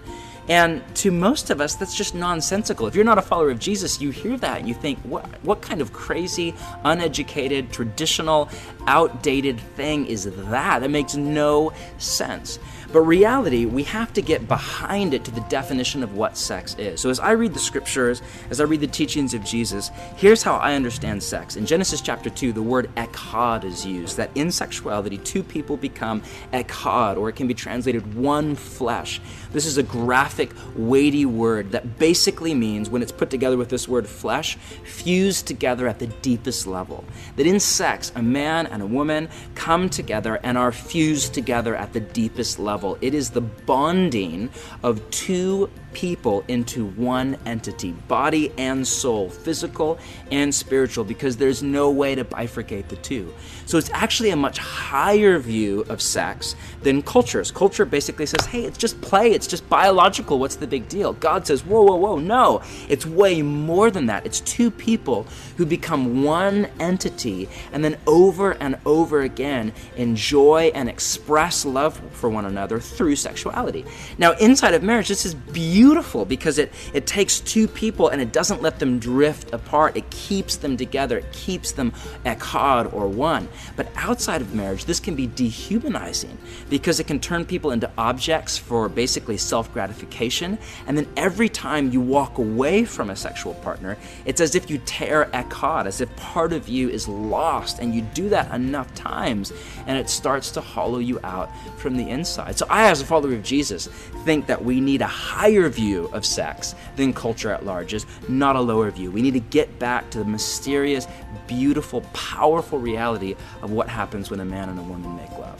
And 0.49 0.83
to 0.97 1.11
most 1.11 1.49
of 1.49 1.61
us, 1.61 1.75
that's 1.75 1.95
just 1.95 2.15
nonsensical. 2.15 2.87
If 2.87 2.95
you're 2.95 3.05
not 3.05 3.17
a 3.17 3.21
follower 3.21 3.49
of 3.49 3.59
Jesus, 3.59 4.01
you 4.01 4.09
hear 4.09 4.35
that 4.37 4.59
and 4.59 4.67
you 4.67 4.73
think, 4.73 4.99
what, 4.99 5.25
what 5.43 5.61
kind 5.61 5.81
of 5.81 5.93
crazy, 5.93 6.53
uneducated, 6.83 7.71
traditional, 7.71 8.49
outdated 8.85 9.59
thing 9.75 10.05
is 10.05 10.25
that? 10.25 10.79
That 10.79 10.89
makes 10.89 11.15
no 11.15 11.71
sense. 11.97 12.59
But 12.93 13.01
reality, 13.01 13.65
we 13.65 13.81
have 13.85 14.13
to 14.13 14.21
get 14.21 14.47
behind 14.47 15.15
it 15.15 15.23
to 15.25 15.31
the 15.31 15.41
definition 15.41 16.03
of 16.03 16.13
what 16.15 16.37
sex 16.37 16.75
is. 16.77 17.01
So 17.01 17.09
as 17.09 17.19
I 17.19 17.31
read 17.31 17.55
the 17.55 17.59
scriptures, 17.59 18.21
as 18.51 18.61
I 18.61 18.65
read 18.65 18.81
the 18.81 18.87
teachings 18.87 19.33
of 19.33 19.43
Jesus, 19.43 19.89
here's 20.15 20.43
how 20.43 20.57
I 20.57 20.75
understand 20.75 21.23
sex. 21.23 21.55
In 21.55 21.65
Genesis 21.65 22.01
chapter 22.01 22.29
2, 22.29 22.53
the 22.53 22.61
word 22.61 22.91
echad 22.95 23.63
is 23.63 23.83
used, 23.83 24.17
that 24.17 24.29
in 24.35 24.51
sexuality, 24.51 25.17
two 25.17 25.41
people 25.41 25.75
become 25.75 26.21
echad, 26.53 27.17
or 27.17 27.29
it 27.29 27.35
can 27.35 27.47
be 27.47 27.55
translated 27.55 28.13
one 28.13 28.53
flesh. 28.53 29.19
This 29.53 29.65
is 29.65 29.79
a 29.79 29.83
graphic, 29.83 30.51
weighty 30.75 31.25
word 31.25 31.71
that 31.71 31.97
basically 31.97 32.53
means, 32.53 32.91
when 32.91 33.01
it's 33.01 33.11
put 33.11 33.31
together 33.31 33.57
with 33.57 33.69
this 33.69 33.87
word 33.87 34.07
flesh, 34.07 34.55
fused 34.83 35.47
together 35.47 35.87
at 35.87 35.97
the 35.97 36.07
deepest 36.07 36.67
level. 36.67 37.03
That 37.37 37.47
in 37.47 37.59
sex, 37.59 38.11
a 38.15 38.21
man 38.21 38.67
and 38.67 38.83
a 38.83 38.87
woman 38.87 39.29
come 39.55 39.89
together 39.89 40.39
and 40.43 40.59
are 40.59 40.71
fused 40.71 41.33
together 41.33 41.75
at 41.75 41.93
the 41.93 41.99
deepest 41.99 42.59
level 42.59 42.82
It 43.01 43.13
is 43.13 43.29
the 43.29 43.41
bonding 43.41 44.49
of 44.83 45.09
two 45.09 45.69
people 45.93 46.43
into 46.47 46.85
one 46.85 47.37
entity, 47.45 47.91
body 48.07 48.51
and 48.57 48.87
soul, 48.87 49.29
physical 49.29 49.99
and 50.31 50.53
spiritual, 50.53 51.03
because 51.03 51.37
there's 51.37 51.63
no 51.63 51.91
way 51.91 52.15
to 52.15 52.25
bifurcate 52.25 52.87
the 52.87 52.95
two. 52.97 53.33
So 53.65 53.77
it's 53.77 53.89
actually 53.91 54.31
a 54.31 54.35
much 54.35 54.57
higher 54.57 55.39
view 55.39 55.85
of 55.89 56.01
sex 56.01 56.55
than 56.81 57.01
culture's. 57.01 57.51
Culture 57.51 57.85
basically 57.85 58.25
says, 58.25 58.45
hey, 58.45 58.65
it's 58.65 58.77
just 58.77 58.99
play, 59.01 59.31
it's 59.31 59.47
just 59.47 59.67
biological, 59.69 60.39
what's 60.39 60.55
the 60.55 60.67
big 60.67 60.89
deal? 60.89 61.13
God 61.13 61.47
says, 61.47 61.65
whoa, 61.65 61.83
whoa, 61.83 61.95
whoa, 61.95 62.17
no, 62.17 62.61
it's 62.89 63.05
way 63.05 63.41
more 63.41 63.89
than 63.91 64.07
that. 64.07 64.25
It's 64.25 64.41
two 64.41 64.69
people 64.71 65.25
who 65.57 65.65
become 65.65 66.23
one 66.23 66.67
entity 66.79 67.47
and 67.71 67.83
then 67.83 67.97
over 68.07 68.51
and 68.51 68.77
over 68.85 69.21
again 69.21 69.71
enjoy 69.95 70.71
and 70.75 70.89
express 70.89 71.65
love 71.65 72.01
for 72.11 72.29
one 72.29 72.45
another 72.45 72.79
through 72.79 73.15
sexuality. 73.15 73.85
Now, 74.17 74.33
inside 74.33 74.73
of 74.73 74.83
marriage, 74.83 75.07
this 75.07 75.25
is 75.25 75.35
beautiful 75.35 75.82
beautiful 75.83 76.23
because 76.23 76.59
it, 76.59 76.71
it 76.93 77.05
takes 77.05 77.41
two 77.41 77.67
people 77.67 78.07
and 78.07 78.21
it 78.21 78.31
doesn't 78.31 78.61
let 78.61 78.79
them 78.79 78.99
drift 78.99 79.53
apart. 79.53 79.97
It 79.97 80.09
keeps 80.09 80.55
them 80.55 80.77
together, 80.77 81.17
it 81.17 81.29
keeps 81.33 81.73
them 81.73 81.91
echad 82.25 82.93
or 82.93 83.09
one. 83.09 83.49
But 83.75 83.87
outside 83.97 84.39
of 84.39 84.55
marriage, 84.55 84.85
this 84.85 85.01
can 85.01 85.13
be 85.13 85.27
dehumanizing 85.27 86.37
because 86.69 87.01
it 87.01 87.07
can 87.07 87.19
turn 87.19 87.43
people 87.43 87.71
into 87.71 87.91
objects 87.97 88.57
for 88.57 88.87
basically 88.87 89.35
self 89.35 89.73
gratification. 89.73 90.57
And 90.87 90.97
then 90.97 91.07
every 91.17 91.49
time 91.49 91.91
you 91.91 91.99
walk 91.99 92.37
away 92.37 92.85
from 92.85 93.09
a 93.09 93.15
sexual 93.17 93.55
partner, 93.55 93.97
it's 94.23 94.39
as 94.39 94.55
if 94.55 94.69
you 94.69 94.77
tear 94.85 95.25
echad, 95.33 95.85
as 95.85 95.99
if 95.99 96.15
part 96.15 96.53
of 96.53 96.69
you 96.69 96.87
is 96.87 97.09
lost. 97.09 97.79
And 97.79 97.93
you 97.93 98.03
do 98.13 98.29
that 98.29 98.53
enough 98.55 98.93
times 98.95 99.51
and 99.85 99.97
it 99.97 100.09
starts 100.09 100.49
to 100.51 100.61
hollow 100.61 100.99
you 100.99 101.19
out 101.25 101.49
from 101.75 101.97
the 101.97 102.09
inside. 102.09 102.57
So 102.57 102.65
I, 102.69 102.89
as 102.89 103.01
a 103.01 103.05
follower 103.05 103.33
of 103.33 103.43
Jesus, 103.43 103.87
think 104.23 104.47
that 104.47 104.63
we 104.63 104.79
need 104.79 105.01
a 105.01 105.07
higher 105.07 105.72
view 105.73 106.09
of 106.13 106.25
sex 106.25 106.75
than 106.95 107.13
culture 107.13 107.51
at 107.51 107.65
large 107.65 107.93
is, 107.93 108.05
not 108.29 108.55
a 108.55 108.61
lower 108.61 108.89
view. 108.91 109.11
We 109.11 109.21
need 109.21 109.33
to 109.33 109.39
get 109.39 109.79
back 109.79 110.09
to 110.11 110.19
the 110.19 110.25
mysterious, 110.25 111.07
beautiful, 111.47 112.01
powerful 112.13 112.79
reality 112.79 113.35
of 113.61 113.71
what 113.71 113.89
happens 113.89 114.29
when 114.29 114.39
a 114.39 114.45
man 114.45 114.69
and 114.69 114.79
a 114.79 114.83
woman 114.83 115.15
make 115.15 115.31
love. 115.31 115.59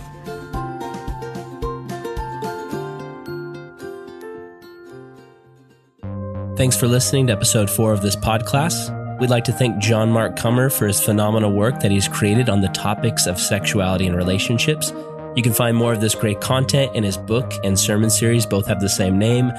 Thanks 6.56 6.78
for 6.78 6.88
listening 6.88 7.28
to 7.28 7.34
episode 7.34 7.70
four 7.70 7.94
of 7.94 8.02
this 8.02 8.16
podcast. 8.16 9.20
We'd 9.20 9.30
like 9.30 9.44
to 9.46 9.52
thank 9.52 9.80
John 9.80 10.12
Mark 10.12 10.36
Comer 10.36 10.70
for 10.70 10.86
his 10.86 11.02
phenomenal 11.02 11.52
work 11.52 11.80
that 11.80 11.92
he's 11.92 12.08
created 12.08 12.48
on 12.48 12.62
the 12.62 12.68
topics 12.70 13.26
of 13.26 13.40
sexuality 13.40 14.06
and 14.06 14.16
relationships. 14.16 14.94
You 15.36 15.42
can 15.42 15.54
find 15.54 15.76
more 15.76 15.94
of 15.94 16.00
this 16.00 16.14
great 16.14 16.42
content 16.42 16.96
in 16.96 17.04
his 17.04 17.18
book 17.18 17.52
and 17.64 17.78
sermon 17.78 18.10
series, 18.10 18.46
both 18.46 18.68
have 18.68 18.80
the 18.80 18.90
same 18.90 19.18
name, 19.18 19.52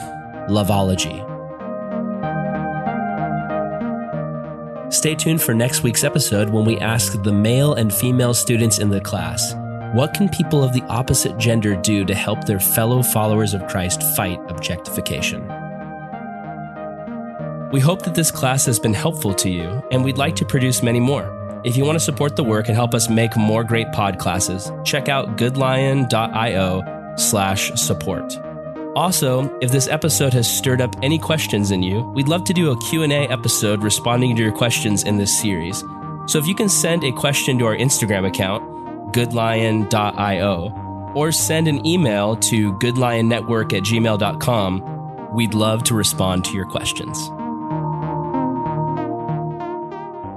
Loveology. 0.49 1.23
Stay 4.93 5.15
tuned 5.15 5.43
for 5.43 5.55
next 5.55 5.83
week's 5.83 6.05
episode 6.05 6.51
when 6.51 6.65
we 6.65 6.79
ask 6.79 7.21
the 7.23 7.33
male 7.33 7.75
and 7.75 7.93
female 7.93 8.35
students 8.35 8.79
in 8.79 8.91
the 8.91 9.01
class 9.01 9.55
what 9.95 10.13
can 10.13 10.29
people 10.29 10.65
of 10.65 10.73
the 10.73 10.83
opposite 10.89 11.39
gender 11.39 11.77
do 11.77 12.05
to 12.05 12.17
help 12.17 12.43
their 12.43 12.59
fellow 12.59 13.01
followers 13.01 13.55
of 13.55 13.65
Christ 13.69 14.03
fight 14.17 14.41
objectification? 14.49 15.41
We 17.71 17.79
hope 17.79 18.03
that 18.03 18.17
this 18.17 18.33
class 18.33 18.67
has 18.67 18.81
been 18.81 18.93
helpful 18.93 19.33
to 19.35 19.49
you, 19.49 19.81
and 19.93 20.05
we'd 20.05 20.19
like 20.19 20.35
to 20.37 20.45
produce 20.45 20.83
many 20.83 20.99
more. 20.99 21.31
If 21.65 21.77
you 21.77 21.85
want 21.85 21.95
to 21.95 22.05
support 22.05 22.35
the 22.35 22.43
work 22.43 22.67
and 22.67 22.75
help 22.75 22.93
us 22.93 23.09
make 23.09 23.37
more 23.37 23.63
great 23.63 23.93
pod 23.93 24.19
classes, 24.19 24.73
check 24.85 25.09
out 25.09 25.37
goodlion.io 25.37 27.15
slash 27.17 27.73
support. 27.75 28.37
Also, 28.97 29.59
if 29.61 29.73
this 29.73 29.89
episode 29.89 30.33
has 30.33 30.49
stirred 30.49 30.81
up 30.81 30.95
any 31.03 31.19
questions 31.19 31.73
in 31.73 31.83
you, 31.83 32.03
we'd 32.15 32.29
love 32.29 32.45
to 32.45 32.55
do 32.55 32.71
a 32.71 32.81
Q&A 32.81 33.27
episode 33.29 33.83
responding 33.83 34.37
to 34.37 34.43
your 34.43 34.53
questions 34.53 35.03
in 35.03 35.17
this 35.17 35.41
series. 35.41 35.83
So 36.27 36.39
if 36.39 36.47
you 36.47 36.55
can 36.55 36.69
send 36.69 37.03
a 37.03 37.11
question 37.11 37.59
to 37.59 37.67
our 37.67 37.77
Instagram 37.77 38.25
account, 38.25 38.63
goodlion.io, 39.13 41.13
or 41.17 41.33
send 41.33 41.67
an 41.67 41.85
email 41.85 42.37
to 42.37 42.73
goodlionnetwork 42.75 43.73
at 43.73 43.83
gmail.com, 43.83 45.35
we'd 45.35 45.55
love 45.55 45.83
to 45.85 45.95
respond 45.95 46.45
to 46.45 46.53
your 46.53 46.67
questions. 46.67 47.19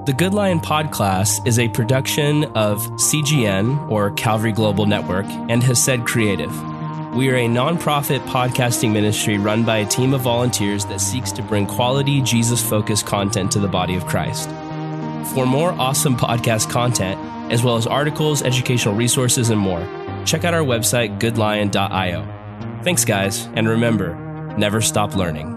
The 0.08 0.14
Good 0.14 0.34
Lion 0.34 0.62
Podcast 0.62 1.46
is 1.46 1.60
a 1.60 1.68
production 1.68 2.46
of 2.56 2.80
CGN, 2.94 3.92
or 3.92 4.10
Calvary 4.12 4.52
Global 4.52 4.88
Network, 4.88 5.28
and 5.28 5.62
Hesed 5.62 6.06
Creative. 6.06 6.77
We 7.18 7.30
are 7.32 7.36
a 7.36 7.48
nonprofit 7.48 8.20
podcasting 8.28 8.92
ministry 8.92 9.40
run 9.40 9.66
by 9.66 9.78
a 9.78 9.88
team 9.88 10.14
of 10.14 10.22
volunteers 10.22 10.86
that 10.86 11.02
seeks 11.02 11.32
to 11.32 11.42
bring 11.42 11.66
quality, 11.66 12.22
Jesus 12.22 12.62
focused 12.62 13.08
content 13.08 13.52
to 13.54 13.60
the 13.60 13.68
body 13.68 13.96
of 13.96 14.06
Christ. 14.06 14.52
For 15.34 15.48
more 15.48 15.72
awesome 15.72 16.16
podcast 16.16 16.70
content, 16.70 17.20
as 17.52 17.64
well 17.64 17.76
as 17.76 17.88
articles, 17.88 18.44
educational 18.44 18.94
resources, 18.94 19.50
and 19.50 19.60
more, 19.60 19.82
check 20.26 20.44
out 20.44 20.54
our 20.54 20.62
website, 20.62 21.18
goodlion.io. 21.20 22.84
Thanks, 22.84 23.04
guys, 23.04 23.48
and 23.56 23.68
remember 23.68 24.14
never 24.56 24.80
stop 24.80 25.16
learning. 25.16 25.57